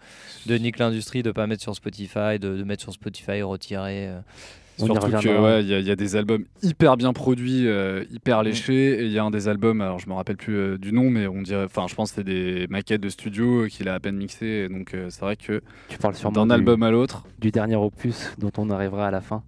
de 0.46 0.56
Nick 0.56 0.78
l'industrie 0.80 1.24
de 1.24 1.32
pas 1.32 1.48
mettre 1.48 1.62
sur 1.64 1.76
Spotify, 1.76 2.40
de, 2.40 2.56
de 2.56 2.64
mettre 2.64 2.84
sur 2.84 2.94
Spotify 2.94 3.42
retirer. 3.42 4.08
euh. 4.08 4.20
Surtout 4.78 5.08
que 5.22 5.30
ouais, 5.42 5.64
il 5.64 5.70
y, 5.70 5.84
y 5.84 5.92
a 5.92 5.96
des 5.96 6.18
albums 6.18 6.44
hyper 6.62 6.98
bien 6.98 7.14
produits, 7.14 7.66
euh, 7.66 8.04
hyper 8.12 8.42
Mm. 8.42 8.46
léchés, 8.46 9.00
et 9.00 9.06
il 9.06 9.12
y 9.14 9.18
a 9.18 9.24
un 9.24 9.32
des 9.32 9.48
albums, 9.48 9.80
alors 9.80 10.00
je 10.00 10.10
me 10.10 10.14
rappelle 10.14 10.36
plus 10.36 10.54
euh, 10.58 10.78
du 10.78 10.92
nom, 10.92 11.10
mais 11.10 11.28
on 11.28 11.42
dirait, 11.42 11.64
enfin 11.64 11.86
je 11.90 11.96
pense 11.96 12.10
que 12.12 12.16
c'est 12.18 12.24
des 12.26 12.68
maquettes 12.70 13.00
de 13.00 13.08
studio 13.08 13.68
qu'il 13.68 13.88
a 13.88 13.94
à 13.94 14.00
peine 14.02 14.18
mixées, 14.18 14.68
donc 14.68 14.90
c'est 15.10 15.22
vrai 15.22 15.38
que 15.38 15.62
Tu 15.88 15.98
parles 15.98 16.14
d'un 16.34 16.48
du- 16.48 16.52
album 16.52 16.84
à 16.84 16.92
l'autre, 16.92 17.24
du 17.40 17.52
dernier 17.52 17.78
opus 17.78 18.34
dont 18.38 18.52
on 18.58 18.70
arrivera 18.70 19.08
à 19.08 19.12
la 19.12 19.22
fin. 19.22 19.44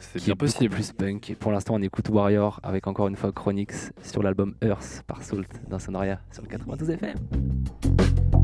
C'est 0.00 0.18
qui 0.18 0.24
bien 0.26 0.34
est 0.34 0.36
possible. 0.36 0.74
plus 0.74 0.92
punk. 0.92 1.30
Et 1.30 1.34
pour 1.34 1.52
l'instant, 1.52 1.74
on 1.74 1.82
écoute 1.82 2.08
Warrior 2.08 2.58
avec 2.62 2.86
encore 2.86 3.08
une 3.08 3.16
fois 3.16 3.32
Chronix 3.32 3.92
sur 4.02 4.22
l'album 4.22 4.54
Earth 4.62 5.02
par 5.06 5.22
Salt 5.22 5.46
dans 5.68 5.78
Sonoria 5.78 6.18
sur 6.32 6.42
le 6.42 6.48
92 6.48 6.90
FM. 6.90 7.16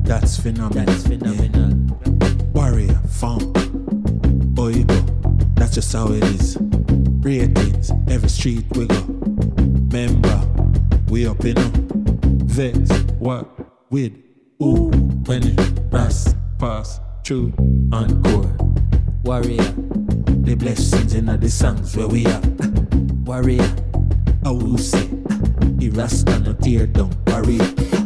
That's 0.04 0.38
phenomenal. 0.38 0.86
That's 0.86 1.06
phenomenal. 1.06 1.72
Warrior, 2.54 2.94
funk, 3.08 3.42
oigo. 4.56 4.94
That's 5.56 5.74
just 5.74 5.92
how 5.94 6.12
it 6.12 6.22
is. 6.24 6.58
Ratings, 7.22 7.90
every 8.08 8.28
street 8.28 8.64
we 8.76 8.86
go. 8.86 9.02
Member, 9.90 10.40
we 11.10 11.26
up 11.26 11.44
in 11.44 11.56
Vex, 12.46 12.78
what 13.18 13.46
with 13.90 14.12
ooh 14.62 14.90
when 15.26 15.42
it 15.42 15.90
pass 15.90 16.34
pass 16.58 17.00
through 17.24 17.52
encore. 17.92 18.46
Warrior, 19.24 19.74
the 20.26 20.54
blessings 20.54 21.14
in 21.14 21.26
the 21.26 21.48
songs 21.48 21.96
where 21.96 22.08
we 22.08 22.26
are. 22.26 22.42
Warrior, 23.24 23.68
I 24.44 24.50
will 24.50 24.78
say, 24.78 25.08
he 25.78 25.88
rasta 25.90 26.38
no 26.38 26.52
tear 26.54 26.86
down. 26.86 27.10
Warrior. 27.26 28.05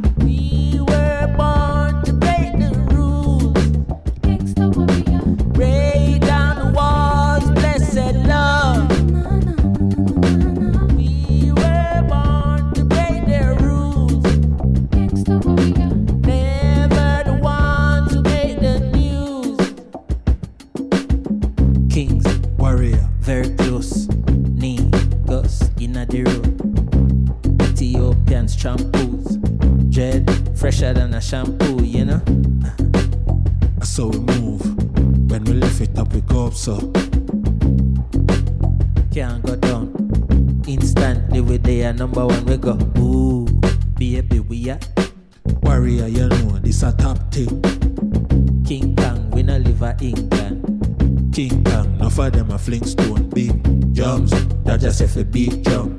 Fling 52.71 52.87
stone 52.87 53.29
big 53.31 53.95
drums. 53.95 54.31
That 54.63 54.79
just 54.81 55.01
if 55.01 55.17
a 55.17 55.25
beat 55.25 55.65
drum. 55.65 55.97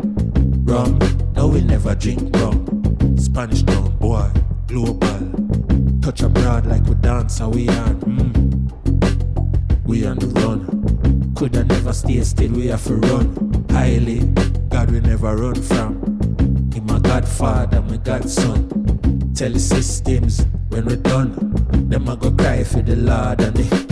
Rum, 0.64 1.00
no 1.36 1.48
we 1.48 1.62
never 1.62 1.94
drink 1.96 2.34
rum. 2.38 2.66
Spanish 3.18 3.64
town 3.64 3.98
boy, 3.98 4.32
global. 4.68 5.20
Touch 6.02 6.22
abroad 6.22 6.66
like 6.66 6.84
we 6.86 6.96
dance 6.96 7.40
how 7.40 7.50
we 7.50 7.68
on. 7.68 7.96
Mm. 8.12 9.86
We 9.86 10.06
on 10.06 10.20
the 10.20 10.28
run. 10.28 11.34
Coulda 11.36 11.66
never 11.66 11.92
stay 11.92 12.22
still, 12.22 12.52
we 12.52 12.68
have 12.68 12.86
to 12.86 12.96
run. 12.96 13.66
Highly, 13.70 14.20
God 14.70 14.92
we 14.92 15.02
never 15.02 15.36
run 15.36 15.62
from. 15.62 15.92
He 16.74 16.80
my 16.80 17.00
godfather, 17.00 17.82
my 17.82 17.98
godson. 17.98 19.34
Tell 19.34 19.52
the 19.52 19.60
systems 19.60 20.46
when 20.70 20.86
we 20.86 20.96
done. 20.96 21.32
Them 21.90 22.08
a 22.08 22.16
go 22.16 22.32
cry 22.32 22.64
for 22.64 22.82
the 22.82 22.96
Lord 22.96 23.42
and 23.42 23.58
the 23.58 23.91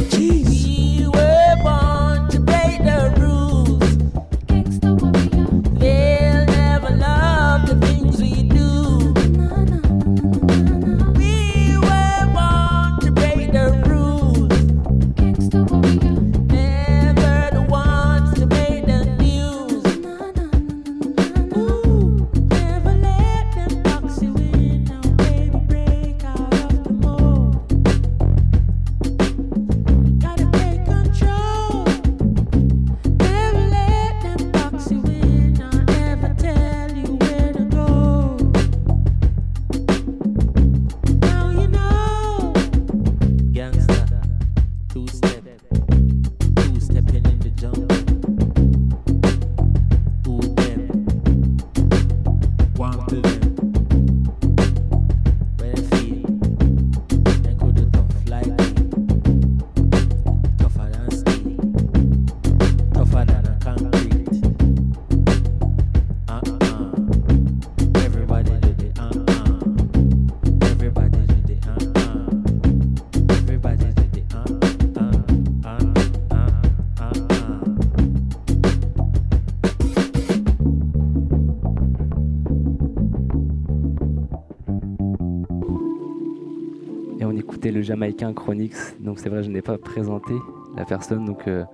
Jamaïcain 88.00 88.34
Chronix. 88.34 88.96
Donc 89.02 89.20
c'est 89.20 89.28
vrai, 89.28 89.44
je 89.44 89.50
n'ai 89.50 89.62
pas 89.62 89.78
présenté 89.78 90.34
la 90.78 90.86
personne. 90.86 91.26
Donc 91.26 91.50
euh, 91.50 91.66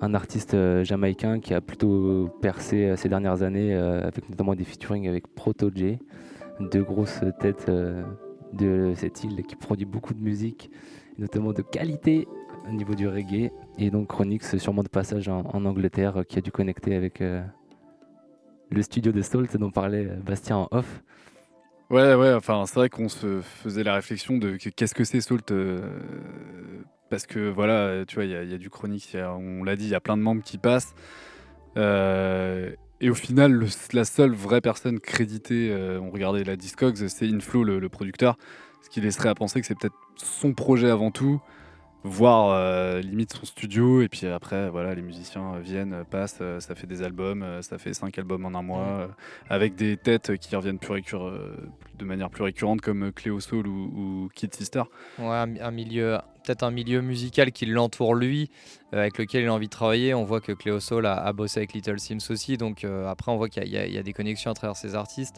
un 0.00 0.12
artiste 0.12 0.54
euh, 0.54 0.82
jamaïcain 0.82 1.38
qui 1.38 1.54
a 1.54 1.60
plutôt 1.60 2.28
percé 2.42 2.86
euh, 2.86 2.96
ces 2.96 3.08
dernières 3.08 3.44
années, 3.44 3.72
avec 3.72 4.28
notamment 4.28 4.56
des 4.56 4.64
featuring 4.64 5.06
avec 5.06 5.32
Proto 5.32 5.70
J, 5.72 6.00
deux 6.72 6.82
grosses 6.82 7.20
têtes 7.38 7.70
de 8.52 8.92
cette 8.96 9.22
île 9.22 9.44
qui 9.46 9.54
produit 9.54 9.86
beaucoup 9.86 10.14
de 10.14 10.20
musique, 10.20 10.68
notamment 11.16 11.52
de 11.52 11.62
qualité 11.62 12.26
au 12.68 12.72
niveau 12.72 12.96
du 12.96 13.06
reggae. 13.06 13.52
Et 13.78 13.90
donc 13.90 14.08
Chronix, 14.08 14.56
sûrement 14.56 14.82
de 14.82 14.88
passage 14.88 15.28
en, 15.28 15.42
en 15.44 15.64
Angleterre, 15.64 16.24
qui 16.28 16.38
a 16.38 16.40
dû 16.40 16.50
connecter 16.50 16.96
avec 16.96 17.20
le 17.20 18.82
studio 18.82 19.12
de 19.12 19.22
Salt 19.22 19.56
dont 19.56 19.70
parlait 19.70 20.06
Bastien 20.26 20.56
en 20.56 20.68
off. 20.72 21.04
Ouais, 21.90 22.14
ouais, 22.14 22.32
enfin, 22.34 22.64
c'est 22.66 22.76
vrai 22.76 22.88
qu'on 22.88 23.08
se 23.08 23.40
faisait 23.40 23.82
la 23.82 23.94
réflexion 23.94 24.38
de 24.38 24.56
que- 24.56 24.68
qu'est-ce 24.70 24.94
que 24.94 25.02
c'est 25.04 25.20
Salt 25.20 25.50
euh, 25.50 25.80
Parce 27.10 27.26
que 27.26 27.50
voilà, 27.50 28.04
tu 28.06 28.14
vois, 28.14 28.24
il 28.24 28.30
y, 28.30 28.34
a- 28.54 28.58
du 28.58 28.70
chronique, 28.70 29.16
on 29.16 29.64
l'a 29.64 29.74
dit, 29.74 29.84
il 29.86 29.90
y 29.90 29.94
a 29.96 30.00
plein 30.00 30.16
de 30.16 30.22
membres 30.22 30.42
qui 30.42 30.56
passent. 30.58 30.94
Euh, 31.76 32.70
et 33.00 33.10
au 33.10 33.14
final, 33.14 33.66
la 33.92 34.04
seule 34.04 34.32
vraie 34.32 34.60
personne 34.60 35.00
créditée, 35.00 35.70
euh, 35.72 35.98
on 36.00 36.10
regardait 36.10 36.44
la 36.44 36.56
Discogs, 36.56 37.08
c'est 37.08 37.26
Inflow, 37.28 37.64
le 37.64 37.88
producteur, 37.88 38.36
ce 38.82 38.90
qui 38.90 39.00
laisserait 39.00 39.28
à 39.30 39.34
penser 39.34 39.60
que 39.60 39.66
c'est 39.66 39.76
peut-être 39.78 39.96
son 40.16 40.54
projet 40.54 40.90
avant 40.90 41.10
tout, 41.10 41.40
voire 42.02 42.52
euh, 42.52 43.00
limite 43.00 43.32
son 43.34 43.44
studio, 43.44 44.02
et 44.02 44.08
puis 44.08 44.26
après, 44.26 44.70
voilà, 44.70 44.94
les 44.94 45.02
musiciens 45.02 45.54
euh, 45.54 45.60
viennent, 45.60 45.92
euh, 45.92 46.04
passent, 46.04 46.38
euh, 46.40 46.58
ça 46.60 46.74
fait 46.74 46.86
des 46.86 47.02
albums, 47.02 47.42
euh, 47.42 47.62
ça 47.62 47.76
fait 47.78 47.92
cinq 47.92 48.18
albums 48.18 48.44
en 48.46 48.58
un 48.58 48.62
mois, 48.62 49.08
avec 49.48 49.74
des 49.74 49.96
têtes 49.96 50.36
qui 50.38 50.56
reviennent 50.56 50.78
plus 50.78 50.92
récur- 50.92 51.32
de 51.98 52.04
manière 52.04 52.30
plus 52.30 52.42
récurrente, 52.42 52.80
comme 52.80 53.12
Cléo 53.12 53.40
Soul 53.40 53.66
ou, 53.66 53.92
ou 53.94 54.28
Kid 54.34 54.54
Sister. 54.54 54.82
Ouais, 55.18 55.26
un, 55.26 55.56
un 55.60 55.70
milieu, 55.70 56.18
peut-être 56.44 56.62
un 56.62 56.70
milieu 56.70 57.02
musical 57.02 57.52
qui 57.52 57.66
l'entoure 57.66 58.14
lui, 58.14 58.50
avec 58.92 59.18
lequel 59.18 59.42
il 59.42 59.48
a 59.48 59.52
envie 59.52 59.66
de 59.66 59.70
travailler. 59.70 60.14
On 60.14 60.24
voit 60.24 60.40
que 60.40 60.52
Cléo 60.52 60.80
Soul 60.80 61.04
a, 61.04 61.14
a 61.14 61.32
bossé 61.34 61.60
avec 61.60 61.74
Little 61.74 62.00
Sims 62.00 62.30
aussi, 62.30 62.56
donc 62.56 62.84
après 62.84 63.30
on 63.30 63.36
voit 63.36 63.50
qu'il 63.50 63.68
y 63.68 63.98
a 63.98 64.02
des 64.02 64.12
connexions 64.14 64.50
à 64.50 64.54
travers 64.54 64.76
ces 64.76 64.94
artistes. 64.94 65.36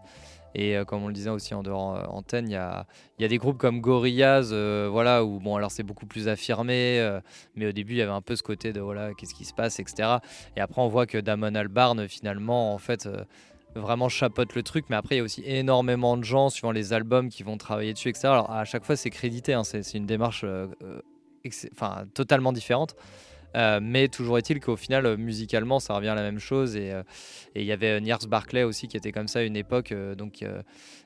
Et 0.54 0.76
euh, 0.76 0.84
comme 0.84 1.02
on 1.02 1.08
le 1.08 1.14
disait 1.14 1.30
aussi 1.30 1.54
en 1.54 1.62
dehors 1.62 1.96
euh, 1.96 2.04
antenne, 2.08 2.48
il 2.48 2.52
y 2.52 2.56
a, 2.56 2.86
y 3.18 3.24
a 3.24 3.28
des 3.28 3.38
groupes 3.38 3.58
comme 3.58 3.80
Gorillaz, 3.80 4.50
euh, 4.52 4.88
voilà, 4.90 5.24
où 5.24 5.40
bon 5.40 5.56
alors 5.56 5.70
c'est 5.70 5.82
beaucoup 5.82 6.06
plus 6.06 6.28
affirmé, 6.28 7.20
mais 7.54 7.66
au 7.66 7.72
début 7.72 7.94
il 7.94 7.98
y 7.98 8.02
avait 8.02 8.10
un 8.10 8.20
peu 8.20 8.36
ce 8.36 8.42
côté 8.42 8.72
de 8.72 8.80
voilà 8.80 9.14
qu'est-ce 9.14 9.34
qui 9.34 9.44
se 9.44 9.54
passe, 9.54 9.80
etc. 9.80 10.16
Et 10.56 10.60
après 10.60 10.82
on 10.82 10.88
voit 10.88 11.06
que 11.06 11.18
Damon 11.18 11.54
Albarn 11.54 12.08
finalement 12.08 12.74
en 12.74 12.78
fait 12.78 13.08
vraiment 13.74 14.08
chapeaute 14.08 14.54
le 14.54 14.62
truc, 14.62 14.86
mais 14.90 14.96
après 14.96 15.14
il 15.16 15.18
y 15.18 15.20
a 15.20 15.24
aussi 15.24 15.42
énormément 15.46 16.16
de 16.16 16.24
gens 16.24 16.50
suivant 16.50 16.72
les 16.72 16.92
albums 16.92 17.30
qui 17.30 17.42
vont 17.42 17.56
travailler 17.56 17.92
dessus, 17.92 18.08
etc. 18.08 18.28
Alors 18.28 18.50
à 18.50 18.64
chaque 18.64 18.84
fois 18.84 18.96
c'est 18.96 19.10
crédité, 19.10 19.54
hein, 19.54 19.64
c'est 19.64 19.94
une 19.94 20.06
démarche 20.06 20.44
enfin, 21.72 22.04
totalement 22.14 22.52
différente. 22.52 22.94
Euh, 23.56 23.80
mais 23.82 24.08
toujours 24.08 24.38
est-il 24.38 24.60
qu'au 24.60 24.76
final, 24.76 25.06
euh, 25.06 25.16
musicalement, 25.16 25.80
ça 25.80 25.94
revient 25.94 26.08
à 26.08 26.14
la 26.14 26.22
même 26.22 26.38
chose. 26.38 26.76
Et 26.76 26.92
euh, 26.92 27.02
il 27.54 27.64
y 27.64 27.72
avait 27.72 28.00
Niers 28.00 28.26
Barclay 28.28 28.62
aussi 28.62 28.88
qui 28.88 28.96
était 28.96 29.12
comme 29.12 29.28
ça 29.28 29.40
à 29.40 29.42
une 29.42 29.56
époque, 29.56 29.94
donc, 30.16 30.44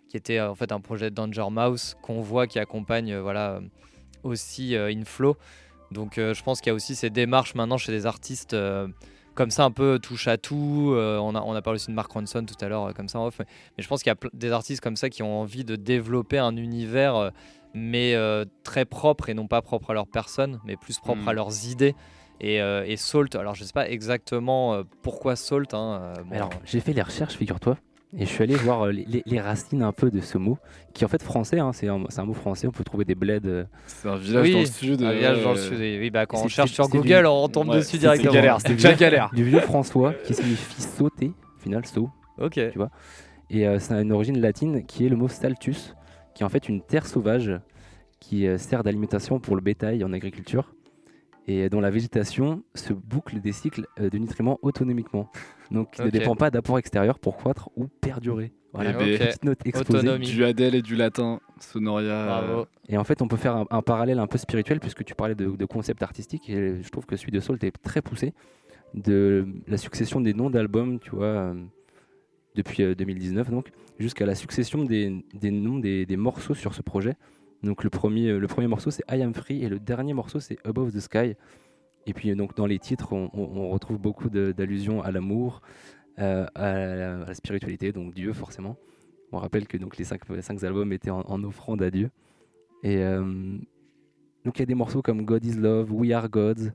qui 0.09 0.17
était 0.17 0.41
en 0.41 0.55
fait 0.55 0.73
un 0.73 0.81
projet 0.81 1.11
de 1.11 1.15
Danger 1.15 1.47
Mouse 1.51 1.97
qu'on 2.03 2.21
voit 2.21 2.47
qui 2.47 2.59
accompagne 2.59 3.17
voilà, 3.17 3.61
aussi 4.23 4.77
Inflow. 4.77 5.37
Donc 5.91 6.15
je 6.17 6.43
pense 6.43 6.61
qu'il 6.61 6.71
y 6.71 6.73
a 6.73 6.75
aussi 6.75 6.95
ces 6.95 7.11
démarches 7.11 7.55
maintenant 7.55 7.79
chez 7.79 7.93
des 7.93 8.07
artistes 8.07 8.55
comme 9.37 9.51
ça, 9.51 9.65
un 9.65 9.71
peu 9.71 10.01
touche 10.01 10.27
à 10.27 10.39
tout. 10.39 10.93
Euh, 10.95 11.19
on, 11.19 11.35
a, 11.37 11.43
on 11.43 11.55
a 11.55 11.63
parlé 11.63 11.77
aussi 11.77 11.89
de 11.89 11.93
Mark 11.93 12.11
Ronson 12.11 12.45
tout 12.45 12.65
à 12.65 12.69
l'heure, 12.69 12.87
euh, 12.87 12.93
comme 12.93 13.07
ça 13.09 13.21
en 13.21 13.27
off. 13.27 13.37
Mais, 13.39 13.47
mais 13.77 13.85
je 13.85 13.89
pense 13.89 14.03
qu'il 14.03 14.11
y 14.11 14.27
a 14.27 14.29
des 14.33 14.51
artistes 14.51 14.81
comme 14.81 14.97
ça 14.97 15.11
qui 15.11 15.23
ont 15.23 15.41
envie 15.41 15.63
de 15.65 15.77
développer 15.77 16.39
un 16.39 16.57
univers, 16.57 17.15
euh, 17.15 17.31
mais 17.75 18.17
très 18.65 18.87
propre 18.87 19.29
et 19.29 19.35
non 19.35 19.47
pas 19.47 19.61
propre 19.61 19.91
à 19.91 19.95
leur 19.95 20.07
personne, 20.07 20.59
mais 20.65 20.77
plus 20.77 20.99
propre 20.99 21.23
Mm. 21.23 21.29
à 21.29 21.33
leurs 21.35 21.67
idées. 21.69 21.95
Et, 22.41 22.61
euh, 22.61 22.85
et 22.87 22.97
Salt, 22.97 23.35
alors 23.35 23.55
je 23.55 23.65
sais 23.65 23.73
pas 23.73 23.89
exactement 23.89 24.75
euh, 24.75 24.83
pourquoi 25.03 25.37
Salt. 25.37 25.73
hein, 25.75 26.01
euh, 26.19 26.23
bon, 26.25 26.35
Alors, 26.37 26.51
j'ai 26.65 26.81
fait 26.81 26.93
les 26.93 27.01
recherches, 27.03 27.35
figure-toi, 27.37 27.79
et 28.17 28.21
je 28.27 28.31
suis 28.31 28.43
allé 28.43 28.55
voir 28.57 28.87
euh, 28.87 28.93
les, 28.93 29.05
les- 29.07 29.23
les 29.25 29.41
racines 29.41 29.83
un 29.83 29.93
peu 29.93 30.11
de 30.11 30.21
ce 30.21 30.37
mot, 30.37 30.59
qui 30.93 31.03
est 31.03 31.07
en 31.07 31.09
fait 31.09 31.23
français, 31.23 31.59
hein, 31.61 31.73
c'est 31.73 31.89
un, 31.89 32.05
c'est 32.11 32.21
un 32.21 32.25
mot 32.27 32.35
français, 32.35 32.67
on 32.67 32.73
peut 32.73 32.85
trouver 32.85 33.05
des 33.07 33.15
bleds. 33.15 33.65
C'est 33.87 34.09
un 34.09 34.17
village 34.17 34.43
Oui, 34.45 34.53
dans 34.53 34.59
le 34.61 34.67
sud. 34.67 35.03
un 35.03 35.13
village 35.13 35.43
dans 35.43 35.53
le 35.53 35.57
sud. 35.59 35.79
Oui, 35.79 36.11
bah, 36.11 36.27
quand 36.27 36.39
on 36.39 36.43
c'est- 36.43 36.49
cherche 36.51 36.69
c'est- 36.71 36.75
sur 36.75 36.85
c'est 36.87 36.93
Google, 36.99 37.21
du- 37.23 37.27
on 37.27 37.49
tombe 37.49 37.69
Ouais, 37.71 37.77
dessus 37.77 37.93
c'était 37.93 37.99
directement. 38.01 38.33
galère, 38.35 38.57
c'était 38.61 38.69
du 38.71 38.77
déjà 38.77 38.89
vieux- 38.91 38.99
galère. 38.99 39.31
Du 39.35 39.45
vieux 39.45 39.61
François, 39.61 40.13
qui 40.13 40.35
signifie 40.35 40.83
sauter, 40.83 41.33
au 41.59 41.63
final, 41.63 41.87
saut. 41.87 42.11
Ok. 42.39 42.53
Tu 42.53 42.77
vois 42.79 42.91
Et 43.49 43.67
euh, 43.67 43.79
ça 43.79 43.95
a 43.97 44.01
une 44.03 44.13
origine 44.13 44.41
latine 44.41 44.85
qui 44.85 45.07
est 45.07 45.09
le 45.09 45.17
mot 45.17 45.29
saltus, 45.29 45.95
qui 46.35 46.43
est 46.43 46.47
en 46.47 46.51
fait 46.51 46.69
une 46.69 46.83
terre 46.83 47.07
sauvage 47.07 47.53
qui 48.21 48.47
euh, 48.47 48.59
sert 48.59 48.83
d'alimentation 48.83 49.41
pour 49.41 49.57
le 49.57 49.63
bétail 49.63 50.05
en 50.05 50.13
agriculture 50.13 50.75
et 51.47 51.69
dont 51.69 51.81
la 51.81 51.91
végétation 51.91 52.63
se 52.75 52.93
boucle 52.93 53.41
des 53.41 53.53
cycles 53.53 53.87
euh, 54.01 54.11
de 54.11 54.19
nutriments 54.19 54.59
autonomiquement. 54.63 55.31
Donc, 55.71 55.93
qui 55.93 56.03
ne 56.03 56.11
dépend 56.11 56.37
pas 56.37 56.51
d'apports 56.51 56.79
extérieurs 56.79 57.19
pour 57.19 57.37
croître 57.37 57.71
ou 57.77 57.87
perdurer. 57.89 58.53
Voilà, 58.73 58.91
une 58.91 59.17
petite 59.19 59.45
note 59.45 59.65
exposée. 59.65 59.99
Autonomie. 60.01 60.27
Du 60.27 60.45
Adèle 60.45 60.75
et 60.75 60.83
du 60.83 60.97
latin, 60.97 61.41
Sonoria. 61.61 62.27
Bravo. 62.27 62.61
euh, 62.61 62.65
Et 62.89 62.99
en 62.99 63.05
fait, 63.05 63.23
on 63.23 63.29
peut 63.29 63.37
faire 63.39 63.57
un, 63.57 63.67
un 63.71 63.81
parallèle 63.83 64.19
un 64.19 64.27
peu 64.27 64.39
spirituel, 64.39 64.81
puisque 64.81 65.03
tu 65.05 65.15
parlais 65.15 65.35
de, 65.35 65.47
de 65.47 65.65
concept 65.65 66.03
artistique, 66.03 66.51
et 66.51 66.83
je 66.83 66.89
trouve 66.91 67.07
que 67.07 67.17
celui 67.17 67.33
de 67.33 67.41
Salt 67.41 67.65
est 67.65 67.71
très 67.83 68.03
poussé, 68.03 68.35
de 68.95 69.47
la 69.67 69.79
succession 69.79 70.21
des 70.21 70.35
noms 70.35 70.51
d'albums, 70.51 70.99
tu 71.01 71.11
vois, 71.11 71.25
euh, 71.27 71.55
depuis 72.55 72.83
euh, 72.83 72.95
2019, 72.95 73.51
donc, 73.51 73.71
jusqu'à 73.99 74.27
la 74.27 74.35
succession 74.35 74.85
des, 74.85 75.25
des 75.35 75.51
noms 75.51 75.79
des, 75.79 76.05
des 76.05 76.17
morceaux 76.17 76.55
sur 76.55 76.75
ce 76.75 76.83
projet. 76.83 77.15
Donc 77.63 77.85
le 77.85 77.91
premier, 77.91 78.31
euh, 78.31 78.39
le 78.39 78.47
premier 78.47 78.69
morceau, 78.69 78.91
c'est 78.91 79.05
I 79.11 79.23
Am 79.23 79.35
Free, 79.35 79.63
et 79.63 79.69
le 79.69 79.79
dernier 79.79 80.15
morceau, 80.15 80.41
c'est 80.41 80.59
Above 80.65 80.93
the 80.93 81.01
Sky. 81.01 81.35
Et 82.07 82.13
puis, 82.13 82.31
euh, 82.31 82.37
donc, 82.37 82.55
dans 82.57 82.67
les 82.67 82.79
titres, 82.79 83.13
on, 83.13 83.71
retrouve 83.71 83.99
beaucoup 83.99 84.31
d'allusions 84.31 85.03
à 85.03 85.11
l'amour, 85.11 85.63
euh, 86.19 86.47
à, 86.55 87.27
la, 87.27 87.35
spiritualité, 87.35 87.93
donc 87.93 88.15
Dieu, 88.15 88.33
forcément. 88.33 88.77
On 89.33 89.39
rappelle 89.39 89.67
que 89.67 89.77
donc, 89.77 89.97
les 89.97 90.05
cinq, 90.05 90.23
cinq 90.41 90.63
albums 90.63 90.93
étaient 90.93 91.11
en, 91.11 91.45
offrande 91.45 91.83
à 91.83 91.91
Dieu. 91.91 92.11
Et 92.83 92.99
donc 94.45 94.59
il 94.59 94.61
y 94.61 94.63
a 94.63 94.67
des 94.67 94.77
morceaux 94.77 95.03
comme 95.03 95.25
God 95.25 95.45
is 95.45 95.55
Love, 95.55 95.91
We 95.91 96.13
Are 96.13 96.29
Gods, 96.29 96.71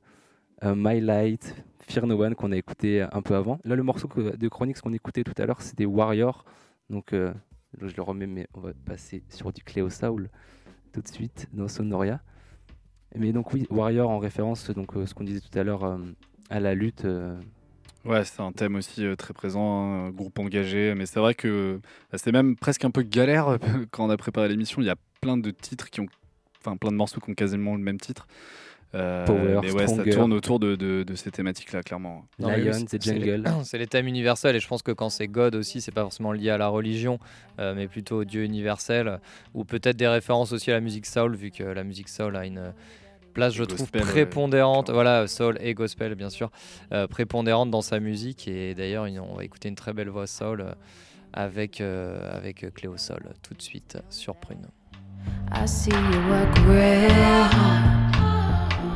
My 0.61 0.99
Light, 0.99 1.55
Fear 1.79 2.05
No 2.05 2.21
One 2.21 2.35
qu'on 2.35 2.51
a 2.51 2.57
écouté 2.57 3.01
un 3.01 3.21
peu 3.21 3.35
avant. 3.35 3.59
Là 3.63 3.75
le 3.75 3.83
morceau 3.83 4.09
de 4.17 4.47
Chronix 4.49 4.81
qu'on 4.81 4.91
écoutait 4.91 5.23
tout 5.23 5.35
à 5.37 5.45
l'heure 5.45 5.61
c'était 5.61 5.85
Warrior. 5.85 6.43
Donc 6.89 7.11
je 7.13 7.95
le 7.95 8.01
remets 8.01 8.27
mais 8.27 8.47
on 8.53 8.59
va 8.59 8.73
passer 8.73 9.23
sur 9.29 9.53
du 9.53 9.63
Cléo 9.63 9.89
Soul 9.89 10.29
tout 10.91 11.01
de 11.01 11.07
suite 11.07 11.47
dans 11.53 11.67
Sonoria. 11.67 12.21
Mais 13.15 13.31
donc 13.33 13.53
oui, 13.53 13.67
Warrior 13.69 14.09
en 14.09 14.19
référence 14.19 14.69
donc 14.71 14.95
euh, 14.95 15.05
ce 15.05 15.13
qu'on 15.13 15.23
disait 15.23 15.41
tout 15.41 15.57
à 15.57 15.63
l'heure 15.63 15.83
euh, 15.83 15.97
à 16.49 16.59
la 16.59 16.73
lutte. 16.75 17.05
euh, 17.05 17.37
Ouais, 18.05 18.23
c'est 18.25 18.41
un 18.41 18.51
thème 18.51 18.75
aussi 18.75 19.03
très 19.15 19.33
présent, 19.33 20.09
groupe 20.09 20.39
engagé. 20.39 20.95
Mais 20.95 21.05
c'est 21.05 21.19
vrai 21.19 21.35
que 21.35 21.79
bah, 22.11 22.17
c'est 22.17 22.31
même 22.31 22.55
presque 22.55 22.83
un 22.83 22.89
peu 22.91 23.03
galère 23.03 23.57
quand 23.91 24.05
on 24.05 24.09
a 24.09 24.17
préparé 24.17 24.47
l'émission. 24.47 24.81
Il 24.81 24.85
y 24.85 24.89
a 24.89 24.95
plein 25.21 25.37
de 25.37 25.51
titres 25.51 25.89
qui 25.91 25.99
ont, 26.01 26.07
enfin 26.59 26.77
plein 26.77 26.91
de 26.91 26.95
morceaux 26.95 27.19
qui 27.19 27.29
ont 27.29 27.35
quasiment 27.35 27.75
le 27.75 27.81
même 27.83 27.99
titre. 27.99 28.27
Euh, 28.93 29.25
Power, 29.25 29.59
mais 29.61 29.71
ouais, 29.71 29.87
ça 29.87 30.03
tourne 30.03 30.33
autour 30.33 30.59
de, 30.59 30.75
de- 30.75 31.03
de 31.03 31.15
ces 31.15 31.31
thématiques-là, 31.31 31.81
clairement. 31.81 32.25
Lion, 32.39 32.73
c'est 32.89 33.05
les- 33.05 33.21
Jungle. 33.21 33.49
C'est 33.63 33.77
les 33.77 33.87
thèmes 33.87 34.07
universels 34.07 34.55
et 34.55 34.59
je 34.59 34.67
pense 34.67 34.81
que 34.81 34.91
quand 34.91 35.09
c'est 35.09 35.27
God 35.29 35.55
aussi, 35.55 35.79
c'est 35.79 35.93
pas 35.93 36.01
forcément 36.01 36.33
lié 36.33 36.49
à 36.49 36.57
la 36.57 36.67
religion, 36.67 37.17
euh, 37.59 37.73
mais 37.73 37.87
plutôt 37.87 38.17
au 38.21 38.23
Dieu 38.25 38.43
universel, 38.43 39.19
ou 39.53 39.63
peut-être 39.63 39.95
des 39.95 40.09
références 40.09 40.51
aussi 40.51 40.71
à 40.71 40.73
la 40.73 40.81
musique 40.81 41.05
soul, 41.05 41.35
vu 41.35 41.51
que 41.51 41.63
la 41.63 41.85
musique 41.85 42.09
soul 42.09 42.35
a 42.35 42.45
une 42.45 42.73
place, 43.33 43.53
je 43.53 43.63
trouve, 43.63 43.79
gospel, 43.79 44.01
ouais, 44.01 44.07
prépondérante, 44.09 44.89
voilà, 44.89 45.25
soul 45.25 45.57
et 45.61 45.73
gospel 45.73 46.15
bien 46.15 46.29
sûr, 46.29 46.51
euh, 46.91 47.07
prépondérante 47.07 47.71
dans 47.71 47.81
sa 47.81 48.01
musique. 48.01 48.49
Et 48.49 48.75
d'ailleurs, 48.75 49.05
on 49.29 49.35
va 49.35 49.45
écouter 49.45 49.69
une 49.69 49.75
très 49.75 49.93
belle 49.93 50.09
voix 50.09 50.27
soul 50.27 50.65
avec, 51.31 51.79
euh, 51.79 52.29
avec 52.37 52.65
Cléo 52.73 52.97
Soul 52.97 53.23
tout 53.41 53.53
de 53.53 53.61
suite 53.61 53.97
sur 54.09 54.35
Prune. 54.35 54.67
I 55.53 55.65
see 55.65 55.91
you 55.91 56.29
work 56.29 56.57
real 56.67 57.09
hard. 57.53 58.10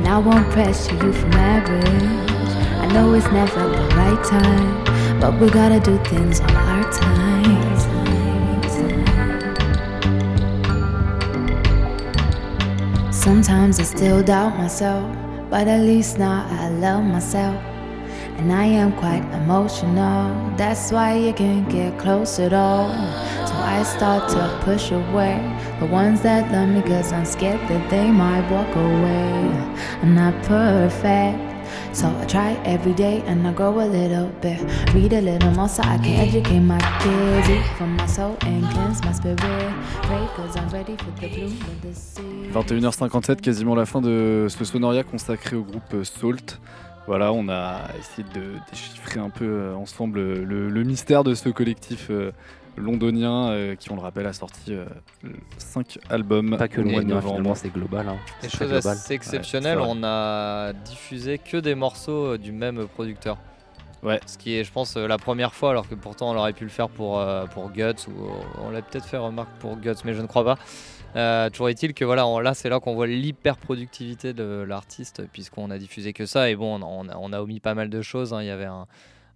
and 0.00 0.08
I 0.08 0.16
won't 0.16 0.50
pressure 0.50 0.94
you 0.94 1.12
for 1.12 1.26
marriage. 1.28 1.84
I 1.84 2.86
know 2.86 3.12
it's 3.12 3.26
never 3.26 3.68
the 3.68 3.86
right 3.94 4.24
time, 4.24 5.20
but 5.20 5.38
we 5.38 5.50
gotta 5.50 5.78
do 5.78 6.02
things 6.04 6.40
on 6.40 6.50
our 6.56 6.90
time. 6.90 7.50
Sometimes 13.12 13.78
I 13.78 13.82
still 13.82 14.22
doubt 14.22 14.56
myself, 14.56 15.14
but 15.50 15.68
at 15.68 15.82
least 15.82 16.18
now 16.18 16.46
I 16.50 16.70
love 16.70 17.04
myself. 17.04 17.62
And 18.38 18.50
I 18.50 18.64
am 18.64 18.96
quite 18.96 19.22
emotional, 19.34 20.34
that's 20.56 20.90
why 20.90 21.12
you 21.16 21.34
can't 21.34 21.68
get 21.68 21.98
close 21.98 22.38
at 22.38 22.54
all. 22.54 22.88
So 23.46 23.54
I 23.54 23.82
start 23.82 24.30
to 24.30 24.60
push 24.64 24.92
away 24.92 25.36
the 25.80 25.86
ones 25.86 26.20
that 26.20 26.52
love 26.52 26.68
me, 26.68 26.82
cause 26.82 27.10
I'm 27.12 27.24
scared 27.24 27.60
that 27.68 27.90
they 27.90 28.10
might 28.10 28.48
walk 28.50 28.68
away. 28.76 29.50
I'm 30.02 30.14
not 30.14 30.34
perfect, 30.42 31.38
so 31.96 32.06
I 32.20 32.26
try 32.26 32.52
every 32.64 32.92
day 32.92 33.22
and 33.26 33.46
I 33.48 33.52
a 33.80 33.86
little 33.86 34.28
bit. 34.42 34.60
Read 34.94 35.14
a 35.14 35.22
little 35.22 35.50
more 35.52 35.68
so 35.68 35.82
I 35.82 35.96
can 35.96 36.28
educate 36.28 36.60
my 36.60 36.78
kids, 37.00 37.48
from 37.78 37.96
and 38.42 38.62
cleanse 38.72 39.02
my 39.02 39.12
spirit. 39.12 39.40
Ready 40.70 40.96
for 40.96 41.10
the 41.18 41.28
bloom 41.28 41.52
of 41.62 41.82
the 41.82 41.94
sea. 41.94 42.50
21h57, 42.52 43.40
quasiment 43.40 43.74
la 43.74 43.86
fin 43.86 44.00
de 44.00 44.46
ce 44.50 44.64
Sonoria 44.64 45.02
consacré 45.02 45.56
au 45.56 45.62
groupe 45.62 46.04
Salt. 46.04 46.60
Voilà, 47.06 47.32
on 47.32 47.48
a 47.48 47.80
essayé 47.98 48.26
de 48.34 48.52
déchiffrer 48.70 49.18
un 49.20 49.30
peu 49.30 49.44
euh, 49.44 49.74
ensemble 49.74 50.20
le, 50.20 50.68
le 50.68 50.84
mystère 50.84 51.24
de 51.24 51.34
ce 51.34 51.48
collectif 51.48 52.06
euh, 52.10 52.30
londonien 52.76 53.50
euh, 53.50 53.74
qui, 53.74 53.90
on 53.90 53.96
le 53.96 54.00
rappelle, 54.00 54.26
a 54.26 54.32
sorti 54.32 54.74
5 55.58 55.98
albums 56.08 56.56
Pas 56.56 56.68
que 56.68 56.80
au 56.80 56.84
mois 56.84 57.02
de 57.02 57.06
novembre. 57.08 57.56
c'est 57.56 57.72
global. 57.72 58.08
hein. 58.08 58.16
Des 58.42 58.48
choses 58.48 58.68
global. 58.70 58.92
assez 58.92 59.14
exceptionnelles, 59.14 59.78
Ouais, 59.78 59.86
on 59.88 60.02
a 60.04 60.72
diffusé 60.72 61.38
que 61.38 61.56
des 61.56 61.74
morceaux 61.74 62.34
euh, 62.34 62.38
du 62.38 62.52
même 62.52 62.86
producteur. 62.86 63.38
Ouais. 64.02 64.20
Ce 64.26 64.38
qui 64.38 64.54
est, 64.54 64.64
je 64.64 64.72
pense, 64.72 64.96
euh, 64.96 65.06
la 65.06 65.18
première 65.18 65.52
fois, 65.52 65.70
alors 65.70 65.88
que 65.88 65.94
pourtant 65.94 66.30
on 66.30 66.36
aurait 66.36 66.52
pu 66.54 66.64
le 66.64 66.70
faire 66.70 66.88
pour, 66.88 67.18
euh, 67.18 67.44
pour 67.46 67.70
Guts, 67.70 68.06
ou 68.08 68.12
on 68.62 68.70
l'a 68.70 68.80
peut-être 68.82 69.04
fait 69.04 69.18
remarque 69.18 69.50
pour 69.58 69.76
Guts, 69.76 69.90
mais 70.04 70.14
je 70.14 70.22
ne 70.22 70.26
crois 70.26 70.44
pas. 70.44 70.56
Euh, 71.16 71.50
toujours 71.50 71.68
est-il 71.68 71.92
que 71.94 72.04
voilà, 72.04 72.26
on- 72.26 72.38
là 72.38 72.54
c'est 72.54 72.68
là 72.68 72.78
qu'on 72.80 72.94
voit 72.94 73.06
l'hyper 73.06 73.56
productivité 73.56 74.32
de 74.32 74.64
l'artiste, 74.66 75.22
puisqu'on 75.32 75.70
a 75.70 75.78
diffusé 75.78 76.12
que 76.12 76.24
ça, 76.26 76.50
et 76.50 76.56
bon, 76.56 76.80
on 76.82 77.08
a, 77.08 77.16
on 77.16 77.32
omis 77.32 77.60
pas 77.60 77.74
mal 77.74 77.90
de 77.90 78.00
choses. 78.02 78.32
hein. 78.32 78.42
Il 78.42 78.46
y 78.46 78.50
avait 78.50 78.66
un, 78.66 78.86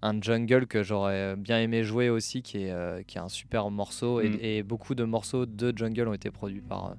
un 0.02 0.20
jungle 0.20 0.66
que 0.66 0.82
j'aurais 0.82 1.34
bien 1.36 1.58
aimé 1.60 1.82
jouer 1.82 2.10
aussi, 2.10 2.42
qui 2.42 2.58
est, 2.64 2.70
euh, 2.70 3.02
qui 3.02 3.18
est 3.18 3.20
un 3.20 3.28
super 3.28 3.70
morceau. 3.70 4.20
Et- 4.20 4.28
Mm. 4.28 4.38
Et, 4.42 4.62
beaucoup 4.62 4.94
de 4.94 5.02
morceaux 5.04 5.46
de 5.46 5.72
jungle 5.76 6.06
ont 6.08 6.12
été 6.14 6.30
produits 6.30 6.60
par, 6.60 6.90
euh, 6.90 6.94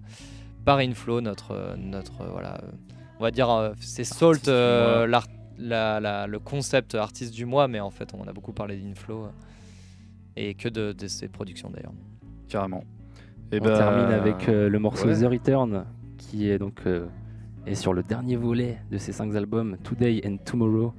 par 0.66 0.80
Inflow, 0.80 1.22
notre, 1.22 1.76
notre 1.78 2.26
voilà, 2.26 2.60
on 3.20 3.24
va 3.24 3.32
dire, 3.32 3.50
euh, 3.50 3.74
c'est 3.80 4.04
Salt, 4.04 4.44
du 4.46 4.50
mois. 4.52 5.08
l'art- 5.08 5.28
la- 5.58 6.00
la- 6.02 6.28
le 6.28 6.40
concept 6.40 6.96
artiste 6.96 7.34
du 7.34 7.46
mois, 7.46 7.68
mais 7.70 7.80
en 7.80 7.92
fait, 7.92 8.10
on 8.14 8.28
a 8.28 8.34
beaucoup 8.34 8.52
parlé 8.52 8.76
d'Inflow 8.76 9.30
et 10.36 10.54
que 10.56 10.68
de, 10.68 10.92
de 10.92 11.08
ses 11.08 11.30
productions 11.30 11.70
d'ailleurs. 11.70 11.94
Carrément. 12.50 12.84
Et 13.52 13.60
On 13.62 13.64
bah, 13.64 13.78
termine 13.78 14.14
avec 14.14 14.50
euh, 14.50 14.70
le 14.70 14.80
morceau 14.80 15.08
ouais. 15.08 15.22
The 15.22 15.30
Return, 15.30 15.86
qui 16.18 16.50
est 16.50 16.58
donc 16.58 16.82
euh, 16.86 17.06
est 17.66 17.76
sur 17.76 17.94
le 17.94 18.04
dernier 18.04 18.36
volet 18.36 18.78
de 18.92 18.98
ces 18.98 19.12
cinq 19.12 19.36
albums, 19.36 19.78
Today 19.84 20.22
and 20.26 20.38
Tomorrow, 20.46 20.94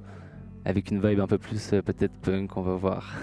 avec 0.65 0.91
une 0.91 1.01
vibe 1.01 1.19
un 1.19 1.27
peu 1.27 1.37
plus 1.37 1.73
euh, 1.73 1.81
peut-être 1.81 2.13
punk, 2.21 2.57
on 2.57 2.61
va 2.61 2.75
voir. 2.75 3.13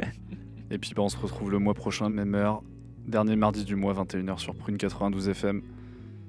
Et 0.70 0.78
puis 0.78 0.92
bah, 0.94 1.02
on 1.02 1.08
se 1.08 1.16
retrouve 1.16 1.50
le 1.50 1.58
mois 1.58 1.74
prochain, 1.74 2.10
même 2.10 2.34
heure, 2.34 2.62
dernier 3.06 3.36
mardi 3.36 3.64
du 3.64 3.74
mois, 3.74 3.94
21h 3.94 4.38
sur 4.38 4.54
Prune 4.54 4.76
92 4.76 5.30
FM. 5.30 5.62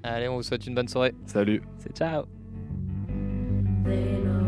Allez, 0.02 0.28
on 0.28 0.36
vous 0.36 0.42
souhaite 0.42 0.66
une 0.66 0.74
bonne 0.74 0.88
soirée. 0.88 1.14
Salut. 1.26 1.62
C'est 1.78 1.94
ciao 1.94 2.24
They 3.84 4.22
know 4.22 4.40